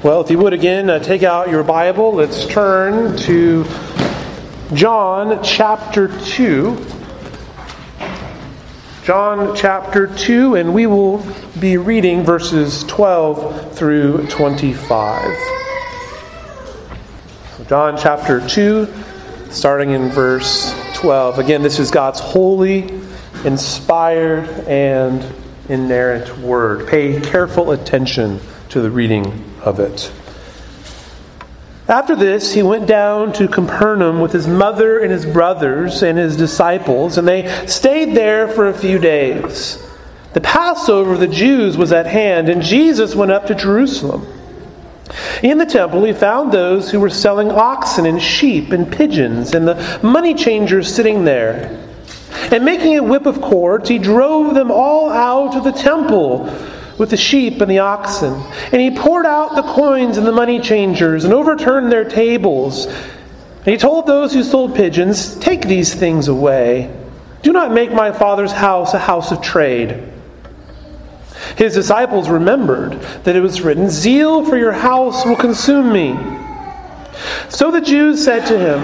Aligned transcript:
Well, 0.00 0.20
if 0.20 0.30
you 0.30 0.38
would 0.38 0.52
again, 0.52 0.88
uh, 0.88 1.00
take 1.00 1.24
out 1.24 1.50
your 1.50 1.64
Bible. 1.64 2.12
Let's 2.12 2.46
turn 2.46 3.16
to 3.16 3.64
John 4.72 5.42
chapter 5.42 6.06
2. 6.20 6.86
John 9.02 9.56
chapter 9.56 10.06
2, 10.06 10.54
and 10.54 10.72
we 10.72 10.86
will 10.86 11.26
be 11.58 11.78
reading 11.78 12.22
verses 12.22 12.84
12 12.84 13.76
through 13.76 14.28
25. 14.28 15.36
So 17.56 17.64
John 17.64 17.98
chapter 17.98 18.46
2, 18.46 18.86
starting 19.50 19.90
in 19.90 20.10
verse 20.10 20.80
12. 20.94 21.40
Again, 21.40 21.62
this 21.62 21.80
is 21.80 21.90
God's 21.90 22.20
holy, 22.20 22.88
inspired, 23.44 24.48
and 24.68 25.26
inerrant 25.68 26.38
word. 26.38 26.86
Pay 26.86 27.20
careful 27.20 27.72
attention 27.72 28.38
to 28.68 28.80
the 28.80 28.90
reading 28.92 29.44
of 29.68 29.78
it. 29.78 30.10
After 31.88 32.16
this, 32.16 32.52
he 32.52 32.62
went 32.62 32.86
down 32.86 33.32
to 33.34 33.48
Capernaum 33.48 34.20
with 34.20 34.32
his 34.32 34.46
mother 34.46 34.98
and 34.98 35.10
his 35.10 35.24
brothers 35.24 36.02
and 36.02 36.18
his 36.18 36.36
disciples, 36.36 37.16
and 37.16 37.26
they 37.26 37.66
stayed 37.66 38.14
there 38.14 38.48
for 38.48 38.68
a 38.68 38.74
few 38.74 38.98
days. 38.98 39.82
The 40.34 40.40
Passover 40.40 41.14
of 41.14 41.20
the 41.20 41.26
Jews 41.26 41.78
was 41.78 41.92
at 41.92 42.06
hand, 42.06 42.50
and 42.50 42.60
Jesus 42.60 43.14
went 43.14 43.30
up 43.30 43.46
to 43.46 43.54
Jerusalem. 43.54 44.26
In 45.42 45.56
the 45.56 45.64
temple, 45.64 46.04
he 46.04 46.12
found 46.12 46.52
those 46.52 46.90
who 46.90 47.00
were 47.00 47.08
selling 47.08 47.50
oxen 47.50 48.04
and 48.04 48.20
sheep 48.20 48.72
and 48.72 48.90
pigeons, 48.92 49.54
and 49.54 49.66
the 49.66 50.00
money 50.02 50.34
changers 50.34 50.94
sitting 50.94 51.24
there. 51.24 51.82
And 52.52 52.66
making 52.66 52.98
a 52.98 53.02
whip 53.02 53.24
of 53.24 53.40
cords, 53.40 53.88
he 53.88 53.98
drove 53.98 54.54
them 54.54 54.70
all 54.70 55.08
out 55.08 55.56
of 55.56 55.64
the 55.64 55.72
temple 55.72 56.54
with 56.98 57.10
the 57.10 57.16
sheep 57.16 57.60
and 57.60 57.70
the 57.70 57.78
oxen. 57.78 58.34
And 58.72 58.80
he 58.80 58.90
poured 58.90 59.24
out 59.24 59.54
the 59.54 59.62
coins 59.62 60.18
and 60.18 60.26
the 60.26 60.32
money 60.32 60.60
changers 60.60 61.24
and 61.24 61.32
overturned 61.32 61.90
their 61.90 62.04
tables. 62.04 62.86
And 62.86 63.66
he 63.66 63.76
told 63.76 64.06
those 64.06 64.34
who 64.34 64.42
sold 64.42 64.74
pigeons, 64.74 65.36
Take 65.36 65.62
these 65.62 65.94
things 65.94 66.28
away. 66.28 66.94
Do 67.42 67.52
not 67.52 67.72
make 67.72 67.92
my 67.92 68.12
father's 68.12 68.52
house 68.52 68.94
a 68.94 68.98
house 68.98 69.30
of 69.30 69.40
trade. 69.40 70.12
His 71.56 71.74
disciples 71.74 72.28
remembered 72.28 73.00
that 73.24 73.36
it 73.36 73.40
was 73.40 73.62
written, 73.62 73.88
Zeal 73.88 74.44
for 74.44 74.56
your 74.56 74.72
house 74.72 75.24
will 75.24 75.36
consume 75.36 75.92
me. 75.92 76.16
So 77.48 77.70
the 77.70 77.80
Jews 77.80 78.24
said 78.24 78.46
to 78.46 78.58
him, 78.58 78.80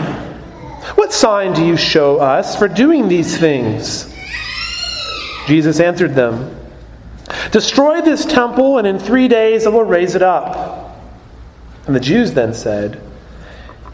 What 0.96 1.12
sign 1.12 1.52
do 1.52 1.64
you 1.64 1.76
show 1.76 2.18
us 2.18 2.56
for 2.56 2.68
doing 2.68 3.08
these 3.08 3.36
things? 3.36 4.12
Jesus 5.46 5.80
answered 5.80 6.14
them, 6.14 6.63
Destroy 7.50 8.00
this 8.00 8.24
temple, 8.24 8.78
and 8.78 8.86
in 8.86 8.98
three 8.98 9.28
days 9.28 9.66
I 9.66 9.70
will 9.70 9.84
raise 9.84 10.14
it 10.14 10.22
up. 10.22 10.98
And 11.86 11.94
the 11.94 12.00
Jews 12.00 12.32
then 12.32 12.54
said, 12.54 13.00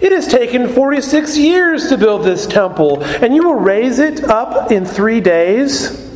It 0.01 0.13
has 0.13 0.27
taken 0.27 0.69
46 0.69 1.37
years 1.37 1.89
to 1.89 1.99
build 1.99 2.25
this 2.25 2.47
temple, 2.47 3.03
and 3.05 3.35
you 3.35 3.43
will 3.43 3.55
raise 3.55 3.99
it 3.99 4.25
up 4.25 4.71
in 4.71 4.85
three 4.85 5.21
days? 5.21 6.09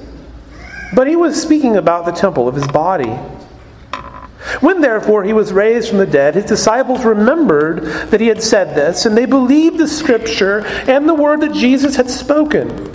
But 0.95 1.09
he 1.09 1.17
was 1.17 1.41
speaking 1.41 1.77
about 1.77 2.05
the 2.05 2.13
temple 2.13 2.47
of 2.47 2.55
his 2.55 2.69
body. 2.69 3.19
When 4.61 4.81
therefore 4.81 5.25
he 5.25 5.33
was 5.33 5.53
raised 5.53 5.89
from 5.89 5.99
the 5.99 6.07
dead, 6.07 6.35
his 6.35 6.45
disciples 6.45 7.05
remembered 7.05 7.85
that 8.11 8.21
he 8.21 8.29
had 8.29 8.43
said 8.43 8.75
this, 8.75 9.07
and 9.07 9.17
they 9.17 9.27
believed 9.27 9.79
the 9.79 9.89
scripture 9.89 10.65
and 10.87 11.09
the 11.09 11.15
word 11.15 11.41
that 11.41 11.53
Jesus 11.53 11.97
had 11.97 12.11
spoken. 12.11 12.93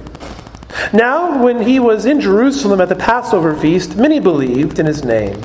Now, 0.94 1.44
when 1.44 1.62
he 1.62 1.80
was 1.80 2.06
in 2.06 2.22
Jerusalem 2.22 2.80
at 2.82 2.90
the 2.90 2.96
Passover 2.96 3.56
feast, 3.56 3.96
many 3.96 4.20
believed 4.20 4.80
in 4.80 4.86
his 4.86 5.04
name. 5.04 5.36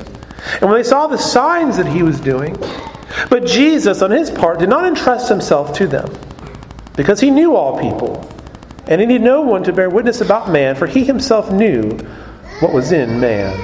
And 0.61 0.69
when 0.69 0.73
they 0.73 0.83
saw 0.83 1.07
the 1.07 1.17
signs 1.17 1.77
that 1.77 1.87
he 1.87 2.03
was 2.03 2.19
doing, 2.19 2.55
but 3.29 3.45
Jesus, 3.45 4.01
on 4.01 4.11
his 4.11 4.29
part, 4.29 4.59
did 4.59 4.69
not 4.69 4.85
entrust 4.85 5.29
himself 5.29 5.73
to 5.77 5.87
them, 5.87 6.13
because 6.95 7.19
he 7.19 7.31
knew 7.31 7.55
all 7.55 7.79
people, 7.79 8.29
and 8.87 9.01
he 9.01 9.07
needed 9.07 9.23
no 9.23 9.41
one 9.41 9.63
to 9.63 9.73
bear 9.73 9.89
witness 9.89 10.21
about 10.21 10.51
man, 10.51 10.75
for 10.75 10.85
he 10.85 11.03
himself 11.03 11.51
knew 11.51 11.89
what 12.59 12.71
was 12.71 12.91
in 12.91 13.19
man. 13.19 13.57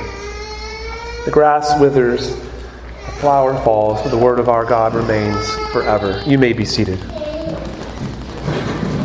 The 1.25 1.31
grass 1.31 1.79
withers, 1.79 2.35
the 2.35 3.11
flower 3.19 3.53
falls, 3.63 4.01
but 4.01 4.09
the 4.09 4.17
word 4.17 4.39
of 4.39 4.49
our 4.49 4.65
God 4.65 4.95
remains 4.95 5.49
forever. 5.71 6.23
You 6.25 6.39
may 6.39 6.53
be 6.53 6.65
seated. 6.65 6.99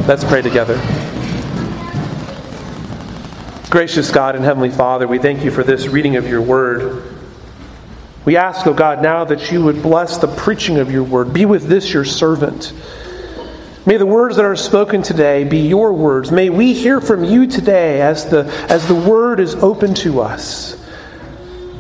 Let's 0.06 0.24
pray 0.24 0.40
together. 0.40 0.80
Gracious 3.68 4.12
God 4.12 4.36
and 4.36 4.44
Heavenly 4.44 4.70
Father, 4.70 5.08
we 5.08 5.18
thank 5.18 5.44
you 5.44 5.50
for 5.50 5.64
this 5.64 5.88
reading 5.88 6.14
of 6.14 6.28
your 6.28 6.40
word. 6.40 7.02
We 8.24 8.36
ask, 8.36 8.64
O 8.64 8.70
oh 8.70 8.74
God, 8.74 9.02
now 9.02 9.24
that 9.24 9.50
you 9.50 9.64
would 9.64 9.82
bless 9.82 10.18
the 10.18 10.28
preaching 10.28 10.78
of 10.78 10.92
your 10.92 11.02
word. 11.02 11.32
Be 11.32 11.46
with 11.46 11.64
this, 11.66 11.92
your 11.92 12.04
servant. 12.04 12.72
May 13.84 13.96
the 13.96 14.06
words 14.06 14.36
that 14.36 14.44
are 14.44 14.54
spoken 14.54 15.02
today 15.02 15.42
be 15.42 15.66
your 15.66 15.92
words. 15.92 16.30
May 16.30 16.48
we 16.48 16.74
hear 16.74 17.00
from 17.00 17.24
you 17.24 17.48
today 17.48 18.00
as 18.00 18.30
the, 18.30 18.44
as 18.68 18.86
the 18.86 18.94
word 18.94 19.40
is 19.40 19.56
open 19.56 19.94
to 19.94 20.20
us. 20.20 20.80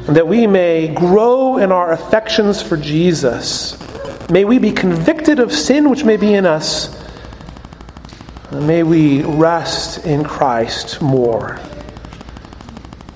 And 0.08 0.16
that 0.16 0.26
we 0.26 0.48
may 0.48 0.88
grow 0.88 1.58
in 1.58 1.70
our 1.70 1.92
affections 1.92 2.60
for 2.60 2.76
Jesus. 2.76 3.78
May 4.28 4.44
we 4.44 4.58
be 4.58 4.72
convicted 4.72 5.38
of 5.38 5.52
sin 5.52 5.88
which 5.88 6.02
may 6.02 6.16
be 6.16 6.34
in 6.34 6.46
us. 6.46 7.00
May 8.50 8.82
we 8.82 9.22
rest 9.22 10.04
in 10.04 10.24
Christ 10.24 11.00
more. 11.00 11.60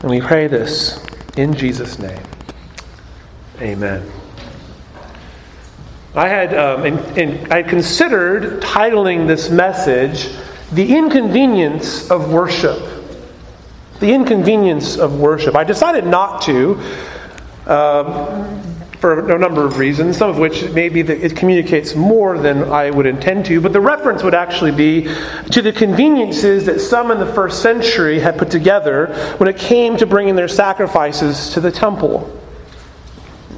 And 0.00 0.10
we 0.10 0.20
pray 0.20 0.46
this 0.46 1.04
in 1.36 1.52
Jesus' 1.52 1.98
name. 1.98 2.22
Amen. 3.60 4.10
I 6.14 6.26
had, 6.26 6.54
um, 6.54 6.84
and, 6.84 6.98
and 7.18 7.52
I 7.52 7.62
considered 7.62 8.62
titling 8.62 9.26
this 9.26 9.50
message, 9.50 10.30
The 10.72 10.96
Inconvenience 10.96 12.10
of 12.10 12.32
Worship. 12.32 12.82
The 14.00 14.12
Inconvenience 14.12 14.96
of 14.96 15.20
Worship. 15.20 15.54
I 15.54 15.64
decided 15.64 16.06
not 16.06 16.42
to. 16.42 16.80
Um, 17.66 18.69
for 19.00 19.34
a 19.34 19.38
number 19.38 19.64
of 19.64 19.78
reasons, 19.78 20.18
some 20.18 20.28
of 20.28 20.36
which 20.36 20.70
maybe 20.72 21.00
it 21.00 21.34
communicates 21.34 21.94
more 21.94 22.36
than 22.36 22.64
I 22.64 22.90
would 22.90 23.06
intend 23.06 23.46
to, 23.46 23.58
but 23.60 23.72
the 23.72 23.80
reference 23.80 24.22
would 24.22 24.34
actually 24.34 24.72
be 24.72 25.04
to 25.52 25.62
the 25.62 25.72
conveniences 25.72 26.66
that 26.66 26.80
some 26.80 27.10
in 27.10 27.18
the 27.18 27.32
first 27.32 27.62
century 27.62 28.20
had 28.20 28.36
put 28.36 28.50
together 28.50 29.06
when 29.38 29.48
it 29.48 29.56
came 29.56 29.96
to 29.96 30.06
bringing 30.06 30.36
their 30.36 30.48
sacrifices 30.48 31.54
to 31.54 31.60
the 31.60 31.72
temple. 31.72 32.38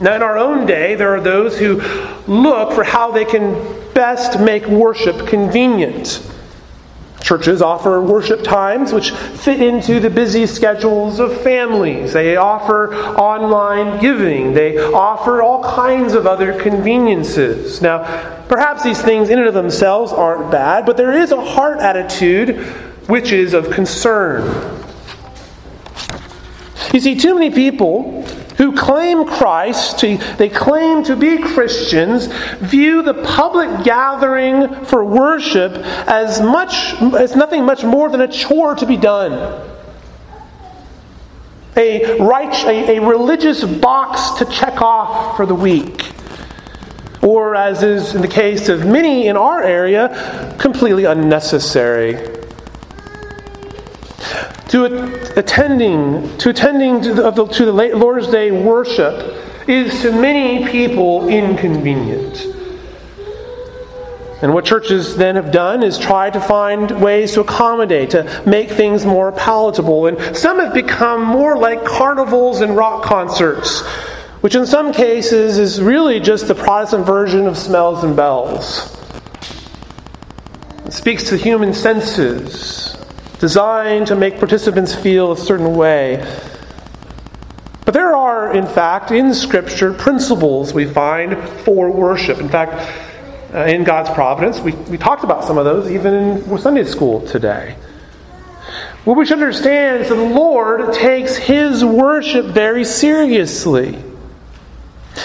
Now, 0.01 0.15
in 0.15 0.23
our 0.23 0.39
own 0.39 0.65
day, 0.65 0.95
there 0.95 1.15
are 1.15 1.21
those 1.21 1.59
who 1.59 1.83
look 2.29 2.73
for 2.73 2.85
how 2.85 3.11
they 3.11 3.25
can 3.25 3.55
best 3.95 4.41
make 4.41 4.67
worship 4.67 5.27
convenient. 5.27 6.23
Churches 7.23 7.63
offer 7.63 8.03
worship 8.03 8.43
times 8.43 8.93
which 8.93 9.13
fit 9.13 9.63
into 9.63 10.01
the 10.01 10.11
busy 10.11 10.45
schedules 10.45 11.21
of 11.21 11.41
families. 11.43 12.13
They 12.13 12.37
offer 12.37 12.95
online 12.95 14.01
giving. 14.01 14.53
They 14.53 14.79
offer 14.79 15.41
all 15.41 15.63
kinds 15.63 16.15
of 16.15 16.27
other 16.27 16.61
conveniences. 16.61 17.81
Now, 17.81 18.03
perhaps 18.49 18.83
these 18.83 19.01
things 19.01 19.31
in 19.31 19.39
and 19.39 19.47
of 19.47 19.55
themselves 19.55 20.13
aren't 20.13 20.51
bad, 20.51 20.85
but 20.85 20.97
there 20.97 21.13
is 21.13 21.31
a 21.31 21.41
heart 21.41 21.79
attitude 21.79 22.59
which 23.07 23.31
is 23.31 23.55
of 23.55 23.71
concern. 23.71 24.43
You 26.93 27.01
see, 27.01 27.15
too 27.15 27.35
many 27.35 27.51
people 27.51 28.27
who 28.57 28.77
claim 28.77 29.27
Christ, 29.27 30.01
they 30.01 30.49
claim 30.49 31.05
to 31.05 31.17
be 31.17 31.39
Christians, 31.39 32.27
view 32.59 33.03
the 33.03 33.15
public 33.15 33.85
gathering 33.85 34.85
for 34.85 35.05
worship 35.05 35.73
as 35.75 36.41
much 36.41 36.95
as 37.15 37.35
nothing 37.37 37.65
much 37.65 37.85
more 37.85 38.11
than 38.11 38.21
a 38.21 38.29
chore 38.29 38.75
to 38.75 38.87
be 38.87 38.97
done. 38.97 39.69
A, 41.77 42.19
right, 42.21 42.53
a, 42.65 42.99
a 42.99 43.07
religious 43.07 43.65
box 43.65 44.39
to 44.39 44.45
check 44.45 44.83
off 44.83 45.37
for 45.37 45.47
the 45.47 45.55
week. 45.55 46.11
Or, 47.23 47.55
as 47.55 47.83
is 47.83 48.15
in 48.15 48.21
the 48.21 48.29
case 48.29 48.69
of 48.69 48.85
many 48.85 49.29
in 49.29 49.37
our 49.37 49.63
area, 49.63 50.57
completely 50.59 51.05
unnecessary 51.05 52.32
to 54.73 54.87
attending 55.37 56.39
to 56.39 56.49
attending 56.49 57.03
to 57.03 57.13
the, 57.13 57.31
to 57.31 57.67
the 57.67 57.73
Lord's 57.73 58.29
Day 58.29 58.51
worship 58.51 59.69
is 59.69 60.01
to 60.01 60.11
many 60.13 60.67
people 60.67 61.29
inconvenient. 61.29 62.47
And 64.41 64.55
what 64.55 64.65
churches 64.65 65.15
then 65.15 65.37
have 65.37 65.53
done 65.53 65.83
is 65.83 65.99
try 65.99 66.31
to 66.31 66.41
find 66.41 67.03
ways 67.03 67.33
to 67.33 67.43
accommodate, 67.43 68.11
to 68.11 68.43
make 68.47 68.71
things 68.71 69.05
more 69.05 69.31
palatable. 69.31 70.07
And 70.07 70.35
some 70.35 70.59
have 70.59 70.73
become 70.73 71.23
more 71.23 71.59
like 71.59 71.85
carnivals 71.85 72.63
and 72.63 72.75
rock 72.75 73.05
concerts, 73.05 73.83
which 74.41 74.55
in 74.55 74.65
some 74.65 74.91
cases 74.91 75.59
is 75.59 75.83
really 75.83 76.19
just 76.19 76.49
the 76.49 76.55
Protestant 76.55 77.05
version 77.05 77.47
of 77.47 77.59
smells 77.59 78.05
and 78.05 78.17
bells. 78.17 78.91
It 80.87 80.95
speaks 80.95 81.25
to 81.25 81.37
human 81.37 81.75
senses 81.75 83.02
designed 83.43 84.07
to 84.07 84.15
make 84.15 84.39
participants 84.39 84.95
feel 84.95 85.33
a 85.33 85.37
certain 85.37 85.75
way. 85.75 86.17
But 87.85 87.93
there 87.93 88.15
are, 88.15 88.55
in 88.55 88.69
fact, 88.69 89.11
in 89.11 89.35
Scripture, 89.35 89.93
principles 89.93 90.73
we 90.73 90.85
find 90.85 91.37
for 91.65 91.91
worship. 91.91 92.39
In 92.39 92.49
fact, 92.49 92.73
uh, 93.53 93.65
in 93.65 93.83
God's 93.83 94.11
providence, 94.11 94.61
we, 94.61 94.71
we 94.89 94.97
talked 94.97 95.25
about 95.25 95.43
some 95.43 95.59
of 95.59 95.65
those 95.65 95.91
even 95.91 96.15
in 96.15 96.59
Sunday 96.59 96.85
school 96.85 97.27
today. 97.27 97.77
What 99.05 99.17
we 99.17 99.27
should 99.27 99.41
understand 99.41 100.03
is 100.03 100.11
that 100.11 100.15
the 100.15 100.23
Lord 100.23 100.95
takes 100.95 101.37
His 101.37 101.85
worship 101.85 102.47
very 102.47 102.85
seriously. 102.85 104.01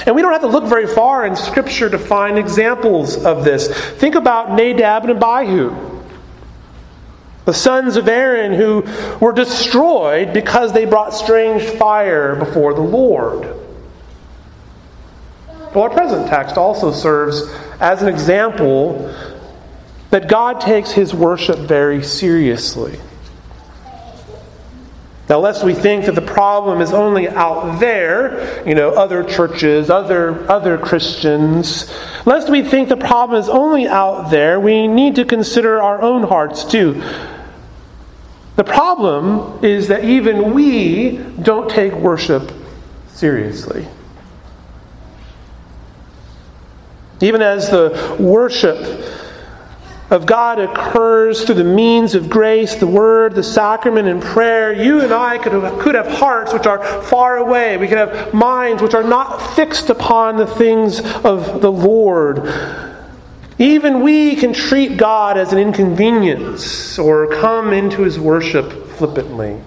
And 0.07 0.15
we 0.15 0.23
don't 0.23 0.31
have 0.31 0.41
to 0.41 0.47
look 0.47 0.65
very 0.65 0.87
far 0.87 1.27
in 1.27 1.35
Scripture 1.35 1.87
to 1.87 1.99
find 1.99 2.39
examples 2.39 3.23
of 3.23 3.43
this. 3.43 3.67
Think 3.99 4.15
about 4.15 4.53
Nadab 4.53 5.03
and 5.03 5.23
Abihu, 5.23 5.96
the 7.47 7.53
sons 7.53 7.95
of 7.95 8.09
Aaron 8.09 8.51
who 8.51 8.83
were 9.21 9.31
destroyed 9.31 10.33
because 10.33 10.73
they 10.73 10.83
brought 10.83 11.13
strange 11.13 11.63
fire 11.63 12.35
before 12.35 12.73
the 12.73 12.81
Lord. 12.81 13.43
Well, 15.73 15.85
our 15.85 15.89
present 15.89 16.27
text 16.27 16.57
also 16.57 16.91
serves 16.91 17.43
as 17.79 18.01
an 18.01 18.09
example 18.09 19.15
that 20.09 20.27
God 20.27 20.59
takes 20.59 20.91
his 20.91 21.13
worship 21.13 21.57
very 21.59 22.03
seriously. 22.03 22.99
Now, 25.29 25.39
lest 25.39 25.63
we 25.63 25.73
think 25.73 26.05
that 26.07 26.15
the 26.15 26.21
problem 26.21 26.81
is 26.81 26.91
only 26.91 27.29
out 27.29 27.79
there, 27.79 28.67
you 28.67 28.75
know, 28.75 28.89
other 28.89 29.23
churches, 29.23 29.89
other, 29.89 30.49
other 30.51 30.77
Christians, 30.77 31.93
lest 32.25 32.49
we 32.49 32.61
think 32.61 32.89
the 32.89 32.97
problem 32.97 33.39
is 33.39 33.47
only 33.47 33.87
out 33.87 34.31
there, 34.31 34.59
we 34.59 34.85
need 34.87 35.15
to 35.15 35.23
consider 35.23 35.81
our 35.81 36.01
own 36.01 36.23
hearts 36.23 36.65
too. 36.65 37.01
The 38.57 38.63
problem 38.63 39.63
is 39.63 39.87
that 39.87 40.03
even 40.03 40.51
we 40.51 41.17
don't 41.43 41.69
take 41.69 41.93
worship 41.93 42.51
seriously. 43.07 43.87
Even 47.21 47.43
as 47.43 47.69
the 47.69 48.17
worship 48.19 48.77
of 50.09 50.25
God 50.25 50.59
occurs 50.59 51.43
through 51.43 51.55
the 51.55 51.63
means 51.63 52.15
of 52.15 52.31
grace, 52.31 52.73
the 52.73 52.87
Word, 52.87 53.35
the 53.35 53.43
sacrament, 53.43 54.07
and 54.07 54.23
prayer, 54.23 54.73
you 54.73 55.01
and 55.01 55.13
I 55.13 55.37
could 55.37 55.51
have, 55.51 55.79
could 55.79 55.93
have 55.93 56.07
hearts 56.07 56.51
which 56.51 56.65
are 56.65 56.83
far 57.03 57.37
away. 57.37 57.77
We 57.77 57.87
could 57.87 57.99
have 57.99 58.33
minds 58.33 58.81
which 58.81 58.95
are 58.95 59.03
not 59.03 59.55
fixed 59.55 59.91
upon 59.91 60.35
the 60.37 60.47
things 60.47 60.99
of 61.23 61.61
the 61.61 61.71
Lord. 61.71 62.39
Even 63.59 64.01
we 64.01 64.35
can 64.35 64.53
treat 64.53 64.97
God 64.97 65.37
as 65.37 65.51
an 65.51 65.59
inconvenience 65.59 66.99
or 66.99 67.27
come 67.27 67.73
into 67.73 68.03
His 68.03 68.19
worship 68.19 68.87
flippantly. 68.89 69.59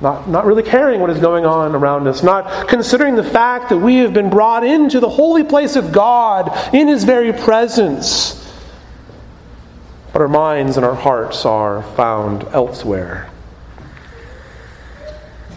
Not, 0.00 0.28
not 0.28 0.44
really 0.44 0.62
caring 0.62 1.00
what 1.00 1.10
is 1.10 1.18
going 1.18 1.46
on 1.46 1.74
around 1.74 2.06
us, 2.06 2.22
not 2.22 2.68
considering 2.68 3.16
the 3.16 3.24
fact 3.24 3.70
that 3.70 3.78
we 3.78 3.96
have 3.96 4.12
been 4.12 4.28
brought 4.28 4.64
into 4.64 5.00
the 5.00 5.08
holy 5.08 5.44
place 5.44 5.76
of 5.76 5.92
God 5.92 6.74
in 6.74 6.88
His 6.88 7.04
very 7.04 7.32
presence 7.32 8.42
but 10.16 10.22
our 10.22 10.28
minds 10.28 10.78
and 10.78 10.86
our 10.86 10.94
hearts 10.94 11.44
are 11.44 11.82
found 11.94 12.42
elsewhere. 12.44 13.28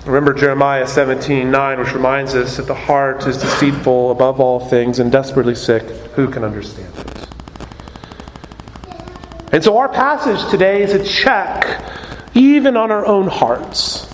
Remember 0.09 0.33
Jeremiah 0.33 0.87
17 0.87 1.51
9, 1.51 1.79
which 1.79 1.93
reminds 1.93 2.33
us 2.33 2.57
that 2.57 2.65
the 2.65 2.73
heart 2.73 3.27
is 3.27 3.37
deceitful 3.37 4.09
above 4.09 4.39
all 4.39 4.59
things 4.59 4.97
and 4.97 5.11
desperately 5.11 5.53
sick. 5.53 5.83
Who 6.13 6.27
can 6.27 6.43
understand 6.43 6.91
it? 6.97 7.27
And 9.51 9.63
so, 9.63 9.77
our 9.77 9.87
passage 9.87 10.49
today 10.49 10.81
is 10.81 10.95
a 10.95 11.03
check 11.05 11.79
even 12.33 12.75
on 12.75 12.89
our 12.89 13.05
own 13.05 13.27
hearts. 13.27 14.11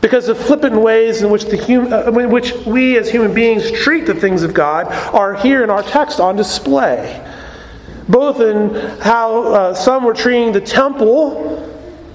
Because 0.00 0.28
the 0.28 0.34
flippant 0.34 0.76
ways 0.76 1.20
in 1.20 1.28
which, 1.28 1.44
the 1.44 1.58
hum- 1.58 1.92
uh, 1.92 2.18
in 2.18 2.30
which 2.30 2.54
we 2.64 2.96
as 2.96 3.10
human 3.10 3.34
beings 3.34 3.70
treat 3.70 4.06
the 4.06 4.14
things 4.14 4.44
of 4.44 4.54
God 4.54 4.86
are 5.14 5.34
here 5.34 5.62
in 5.62 5.68
our 5.68 5.82
text 5.82 6.20
on 6.20 6.36
display 6.36 7.22
both 8.08 8.40
in 8.40 8.74
how 9.00 9.42
uh, 9.42 9.74
some 9.74 10.02
were 10.02 10.14
treating 10.14 10.52
the 10.52 10.60
temple, 10.62 11.67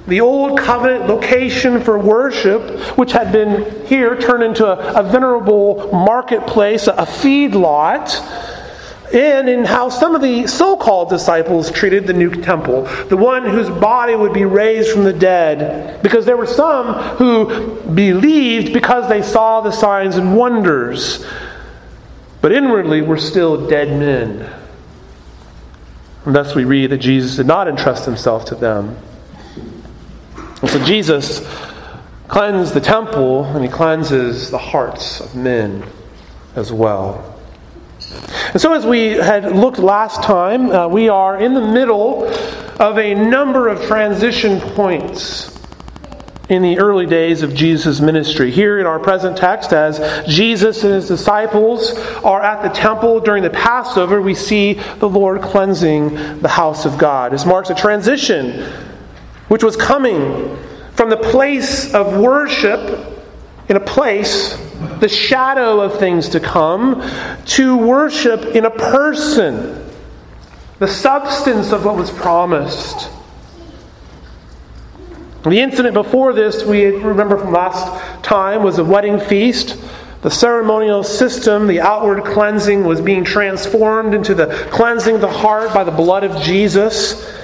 the 0.08 0.20
old 0.22 0.60
covenant 0.60 1.08
location 1.08 1.82
for 1.82 1.98
worship, 1.98 2.98
which 2.98 3.12
had 3.12 3.32
been 3.32 3.86
here 3.86 4.20
turned 4.20 4.44
into 4.44 4.66
a, 4.66 5.00
a 5.00 5.04
venerable 5.04 5.90
marketplace, 5.94 6.88
a 6.88 7.06
feed 7.06 7.56
lot, 7.56 8.22
and 9.14 9.48
in 9.48 9.64
how 9.64 9.90
some 9.90 10.16
of 10.16 10.22
the 10.22 10.48
so 10.48 10.76
called 10.76 11.10
disciples 11.10 11.72
treated 11.72 12.08
the 12.08 12.14
new 12.14 12.32
temple, 12.32 12.82
the 13.10 13.18
one 13.18 13.46
whose 13.46 13.70
body 13.70 14.16
would 14.16 14.34
be 14.34 14.44
raised 14.44 14.92
from 14.92 15.04
the 15.04 15.14
dead. 15.14 16.02
Because 16.02 16.26
there 16.26 16.36
were 16.36 16.48
some 16.48 16.96
who 17.18 17.80
believed 17.94 18.74
because 18.74 19.08
they 19.08 19.22
saw 19.22 19.62
the 19.62 19.72
signs 19.72 20.18
and 20.18 20.36
wonders, 20.36 21.26
but 22.42 22.52
inwardly 22.52 23.04
were 23.04 23.20
still 23.20 23.70
dead 23.70 23.90
men. 23.90 24.52
And 26.26 26.36
thus 26.36 26.56
we 26.56 26.66
read 26.66 26.90
that 26.90 26.98
Jesus 26.98 27.36
did 27.36 27.46
not 27.46 27.68
entrust 27.68 28.06
himself 28.06 28.46
to 28.46 28.56
them. 28.56 28.98
And 30.64 30.72
so 30.72 30.82
Jesus 30.86 31.46
cleansed 32.30 32.74
the 32.74 32.80
temple 32.80 33.44
and 33.44 33.66
he 33.66 33.70
cleanses 33.70 34.50
the 34.50 34.58
hearts 34.58 35.20
of 35.20 35.36
men 35.36 35.84
as 36.56 36.72
well. 36.72 37.38
And 38.54 38.62
so, 38.62 38.72
as 38.72 38.86
we 38.86 39.08
had 39.08 39.52
looked 39.54 39.78
last 39.78 40.24
time, 40.24 40.72
uh, 40.72 40.88
we 40.88 41.10
are 41.10 41.38
in 41.38 41.54
the 41.54 41.68
middle 41.68 42.30
of 42.80 42.98
a 42.98 43.14
number 43.14 43.68
of 43.68 43.84
transition 43.88 44.62
points 44.62 45.54
in 46.48 46.62
the 46.62 46.80
early 46.80 47.08
days 47.08 47.42
of 47.42 47.54
Jesus' 47.54 48.00
ministry. 48.00 48.50
Here 48.50 48.80
in 48.80 48.86
our 48.86 49.00
present 49.00 49.36
text, 49.36 49.74
as 49.74 50.26
Jesus 50.26 50.86
and 50.86 50.94
his 50.94 51.10
disciples 51.10 51.94
are 52.24 52.42
at 52.42 52.64
the 52.64 52.70
temple 52.70 53.20
during 53.20 53.44
the 53.44 53.50
Passover, 53.50 54.22
we 54.22 54.34
see 54.34 54.76
the 55.00 55.10
Lord 55.10 55.42
cleansing 55.42 56.40
the 56.40 56.48
house 56.48 56.86
of 56.86 56.98
God. 56.98 57.34
This 57.34 57.46
marks 57.46 57.70
a 57.70 57.76
transition 57.76 58.93
which 59.54 59.64
was 59.64 59.78
coming 59.78 60.58
from 60.94 61.12
the 61.12 61.18
place 61.18 61.94
of 61.94 62.18
worship 62.18 63.24
in 63.70 63.76
a 63.76 63.80
place, 63.80 64.58
the 65.00 65.08
shadow 65.08 65.80
of 65.80 66.00
things 66.00 66.30
to 66.30 66.40
come, 66.40 67.08
to 67.46 67.78
worship 67.78 68.56
in 68.56 68.66
a 68.66 68.72
person, 68.72 69.88
the 70.80 70.88
substance 70.88 71.72
of 71.72 71.86
what 71.86 71.96
was 71.96 72.10
promised. 72.10 73.12
The 75.44 75.60
incident 75.60 75.94
before 75.94 76.34
this, 76.34 76.66
we 76.66 76.86
remember 76.86 77.38
from 77.38 77.54
last 77.54 78.24
time, 78.24 78.64
was 78.64 78.80
a 78.80 78.84
wedding 78.84 79.20
feast. 79.20 79.78
The 80.24 80.32
ceremonial 80.32 81.04
system, 81.04 81.68
the 81.68 81.80
outward 81.80 82.24
cleansing, 82.24 82.86
was 82.86 83.02
being 83.02 83.24
transformed 83.24 84.16
into 84.16 84.34
the 84.34 84.48
cleansing 84.72 85.14
of 85.14 85.22
the 85.22 85.30
heart 85.30 85.76
by 85.76 85.84
the 85.84 85.92
blood 85.92 86.24
of 86.24 86.42
Jesus, 86.42 87.43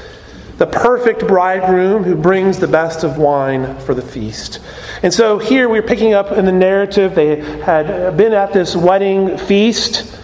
the 0.59 0.67
perfect 0.67 1.25
bridegroom 1.25 2.03
who 2.03 2.15
brings 2.15 2.59
the 2.59 2.67
best 2.67 3.05
of 3.05 3.17
wine 3.17 3.79
for 3.79 3.95
the 3.95 4.01
feast. 4.01 4.59
And 5.01 5.13
so 5.13 5.39
here 5.39 5.69
we're 5.69 5.81
picking 5.81 6.13
up 6.13 6.33
in 6.33 6.43
the 6.43 6.51
narrative. 6.51 7.15
They 7.15 7.37
had 7.61 8.17
been 8.17 8.33
at 8.33 8.51
this 8.51 8.75
wedding 8.75 9.37
feast. 9.37 10.19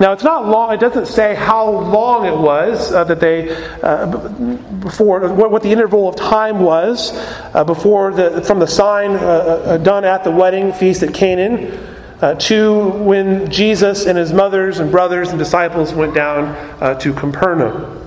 Now, 0.00 0.12
it's 0.12 0.24
not 0.24 0.46
long, 0.46 0.72
it 0.72 0.80
doesn't 0.80 1.06
say 1.06 1.34
how 1.34 1.68
long 1.68 2.24
it 2.24 2.34
was 2.34 2.92
uh, 2.92 3.04
that 3.04 3.20
they, 3.20 3.50
uh, 3.82 4.06
before, 4.78 5.28
what, 5.34 5.50
what, 5.50 5.62
the 5.62 5.72
interval 5.72 6.08
of 6.08 6.16
time 6.16 6.60
was 6.60 7.10
uh, 7.52 7.64
before 7.64 8.12
the, 8.12 8.40
from 8.42 8.58
the 8.58 8.66
sign 8.66 9.16
uh, 9.16 9.18
uh, 9.18 9.76
done 9.76 10.04
at 10.04 10.24
the 10.24 10.30
wedding 10.30 10.72
feast 10.72 11.02
at 11.02 11.12
Cana 11.12 11.78
uh, 12.22 12.34
to 12.36 12.88
when 13.02 13.50
Jesus 13.50 14.06
and 14.06 14.16
his 14.16 14.32
mothers 14.32 14.78
and 14.78 14.90
brothers 14.90 15.28
and 15.30 15.38
disciples 15.38 15.92
went 15.92 16.14
down 16.14 16.98
to 17.00 17.12
Capernaum. 17.12 17.97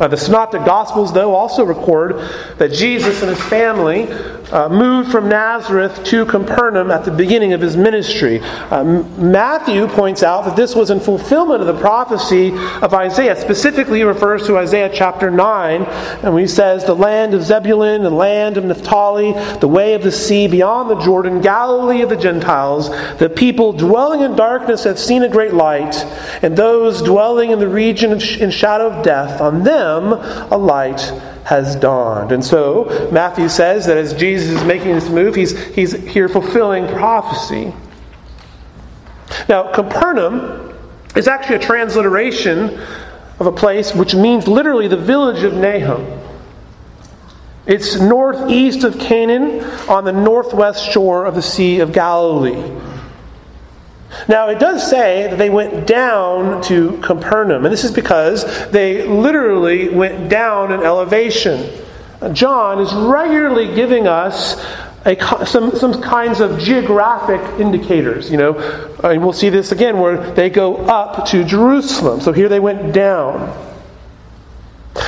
Uh, 0.00 0.06
the 0.06 0.16
Synoptic 0.16 0.64
Gospels, 0.64 1.12
though, 1.12 1.34
also 1.34 1.64
record 1.64 2.30
that 2.58 2.72
Jesus 2.72 3.20
and 3.20 3.30
his 3.30 3.44
family 3.48 4.06
uh, 4.52 4.68
moved 4.68 5.10
from 5.10 5.28
Nazareth 5.28 6.02
to 6.04 6.24
Capernaum 6.26 6.90
at 6.90 7.04
the 7.04 7.10
beginning 7.10 7.52
of 7.52 7.60
his 7.60 7.76
ministry. 7.76 8.40
Uh, 8.40 8.84
Matthew 9.18 9.86
points 9.88 10.22
out 10.22 10.44
that 10.44 10.56
this 10.56 10.74
was 10.74 10.90
in 10.90 11.00
fulfillment 11.00 11.60
of 11.60 11.66
the 11.66 11.78
prophecy 11.78 12.52
of 12.82 12.94
Isaiah. 12.94 13.36
Specifically, 13.36 13.98
he 13.98 14.04
refers 14.04 14.46
to 14.46 14.56
Isaiah 14.56 14.90
chapter 14.92 15.30
9, 15.30 15.82
and 15.82 16.38
he 16.38 16.46
says, 16.46 16.84
The 16.84 16.94
land 16.94 17.34
of 17.34 17.42
Zebulun 17.42 18.06
and 18.06 18.16
land 18.16 18.56
of 18.56 18.64
Naphtali, 18.64 19.32
the 19.60 19.68
way 19.68 19.94
of 19.94 20.02
the 20.02 20.12
sea 20.12 20.48
beyond 20.48 20.90
the 20.90 21.00
Jordan, 21.00 21.40
Galilee 21.40 22.02
of 22.02 22.08
the 22.08 22.16
Gentiles, 22.16 22.90
the 23.18 23.28
people 23.28 23.72
dwelling 23.72 24.20
in 24.20 24.36
darkness 24.36 24.84
have 24.84 24.98
seen 24.98 25.22
a 25.22 25.28
great 25.28 25.54
light, 25.54 25.96
and 26.42 26.56
those 26.56 27.02
dwelling 27.02 27.50
in 27.50 27.58
the 27.58 27.68
region 27.68 28.12
in 28.12 28.50
shadow 28.50 28.88
of 28.88 29.04
death, 29.04 29.40
on 29.40 29.62
them 29.62 30.12
a 30.52 30.56
light 30.56 31.12
has 31.48 31.76
dawned. 31.76 32.30
And 32.30 32.44
so 32.44 33.08
Matthew 33.10 33.48
says 33.48 33.86
that 33.86 33.96
as 33.96 34.12
Jesus 34.12 34.60
is 34.60 34.64
making 34.66 34.92
this 34.92 35.08
move, 35.08 35.34
he's, 35.34 35.58
he's 35.74 35.92
here 35.92 36.28
fulfilling 36.28 36.86
prophecy. 36.88 37.72
Now, 39.48 39.72
Capernaum 39.72 40.76
is 41.16 41.26
actually 41.26 41.56
a 41.56 41.60
transliteration 41.60 42.78
of 43.38 43.46
a 43.46 43.52
place 43.52 43.94
which 43.94 44.14
means 44.14 44.46
literally 44.46 44.88
the 44.88 44.98
village 44.98 45.42
of 45.42 45.54
Nahum. 45.54 46.20
It's 47.64 47.98
northeast 47.98 48.84
of 48.84 48.98
Cana 48.98 49.64
on 49.88 50.04
the 50.04 50.12
northwest 50.12 50.90
shore 50.92 51.24
of 51.24 51.34
the 51.34 51.40
Sea 51.40 51.80
of 51.80 51.94
Galilee. 51.94 52.62
Now, 54.26 54.48
it 54.48 54.58
does 54.58 54.88
say 54.88 55.28
that 55.28 55.36
they 55.36 55.50
went 55.50 55.86
down 55.86 56.62
to 56.62 56.98
Capernaum, 57.02 57.64
and 57.64 57.72
this 57.72 57.84
is 57.84 57.92
because 57.92 58.70
they 58.70 59.06
literally 59.06 59.90
went 59.90 60.28
down 60.28 60.72
in 60.72 60.80
elevation. 60.80 61.70
John 62.32 62.80
is 62.80 62.92
regularly 62.92 63.74
giving 63.74 64.08
us 64.08 64.64
a, 65.04 65.46
some, 65.46 65.74
some 65.76 66.02
kinds 66.02 66.40
of 66.40 66.58
geographic 66.58 67.40
indicators. 67.60 68.30
You 68.30 68.38
know, 68.38 68.98
and 69.04 69.22
we'll 69.22 69.32
see 69.32 69.50
this 69.50 69.72
again 69.72 69.98
where 69.98 70.32
they 70.32 70.50
go 70.50 70.76
up 70.76 71.26
to 71.28 71.44
Jerusalem. 71.44 72.20
So 72.20 72.32
here 72.32 72.48
they 72.48 72.60
went 72.60 72.92
down. 72.92 73.66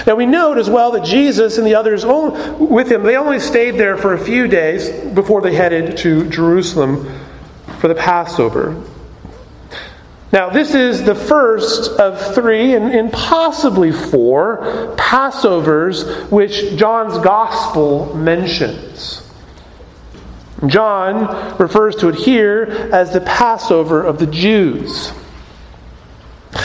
Now 0.06 0.14
we 0.14 0.24
note 0.26 0.58
as 0.58 0.70
well 0.70 0.92
that 0.92 1.04
Jesus 1.04 1.58
and 1.58 1.66
the 1.66 1.74
others 1.74 2.04
with 2.06 2.92
him, 2.92 3.02
they 3.02 3.16
only 3.16 3.40
stayed 3.40 3.72
there 3.72 3.96
for 3.96 4.14
a 4.14 4.18
few 4.18 4.46
days 4.46 4.88
before 5.14 5.40
they 5.40 5.54
headed 5.54 5.96
to 5.98 6.28
Jerusalem 6.30 7.12
for 7.80 7.88
the 7.88 7.94
Passover. 7.94 8.80
Now, 10.32 10.48
this 10.48 10.74
is 10.74 11.02
the 11.02 11.14
first 11.14 11.98
of 11.98 12.34
three 12.34 12.74
and, 12.74 12.94
and, 12.94 13.12
possibly 13.12 13.90
four 13.90 14.94
Passovers 14.96 16.30
which 16.30 16.76
John's 16.76 17.18
Gospel 17.18 18.14
mentions. 18.14 19.28
John 20.66 21.56
refers 21.58 21.96
to 21.96 22.08
it 22.10 22.14
here 22.14 22.90
as 22.92 23.12
the 23.12 23.22
Passover 23.22 24.04
of 24.04 24.20
the 24.20 24.26
Jews. 24.26 25.12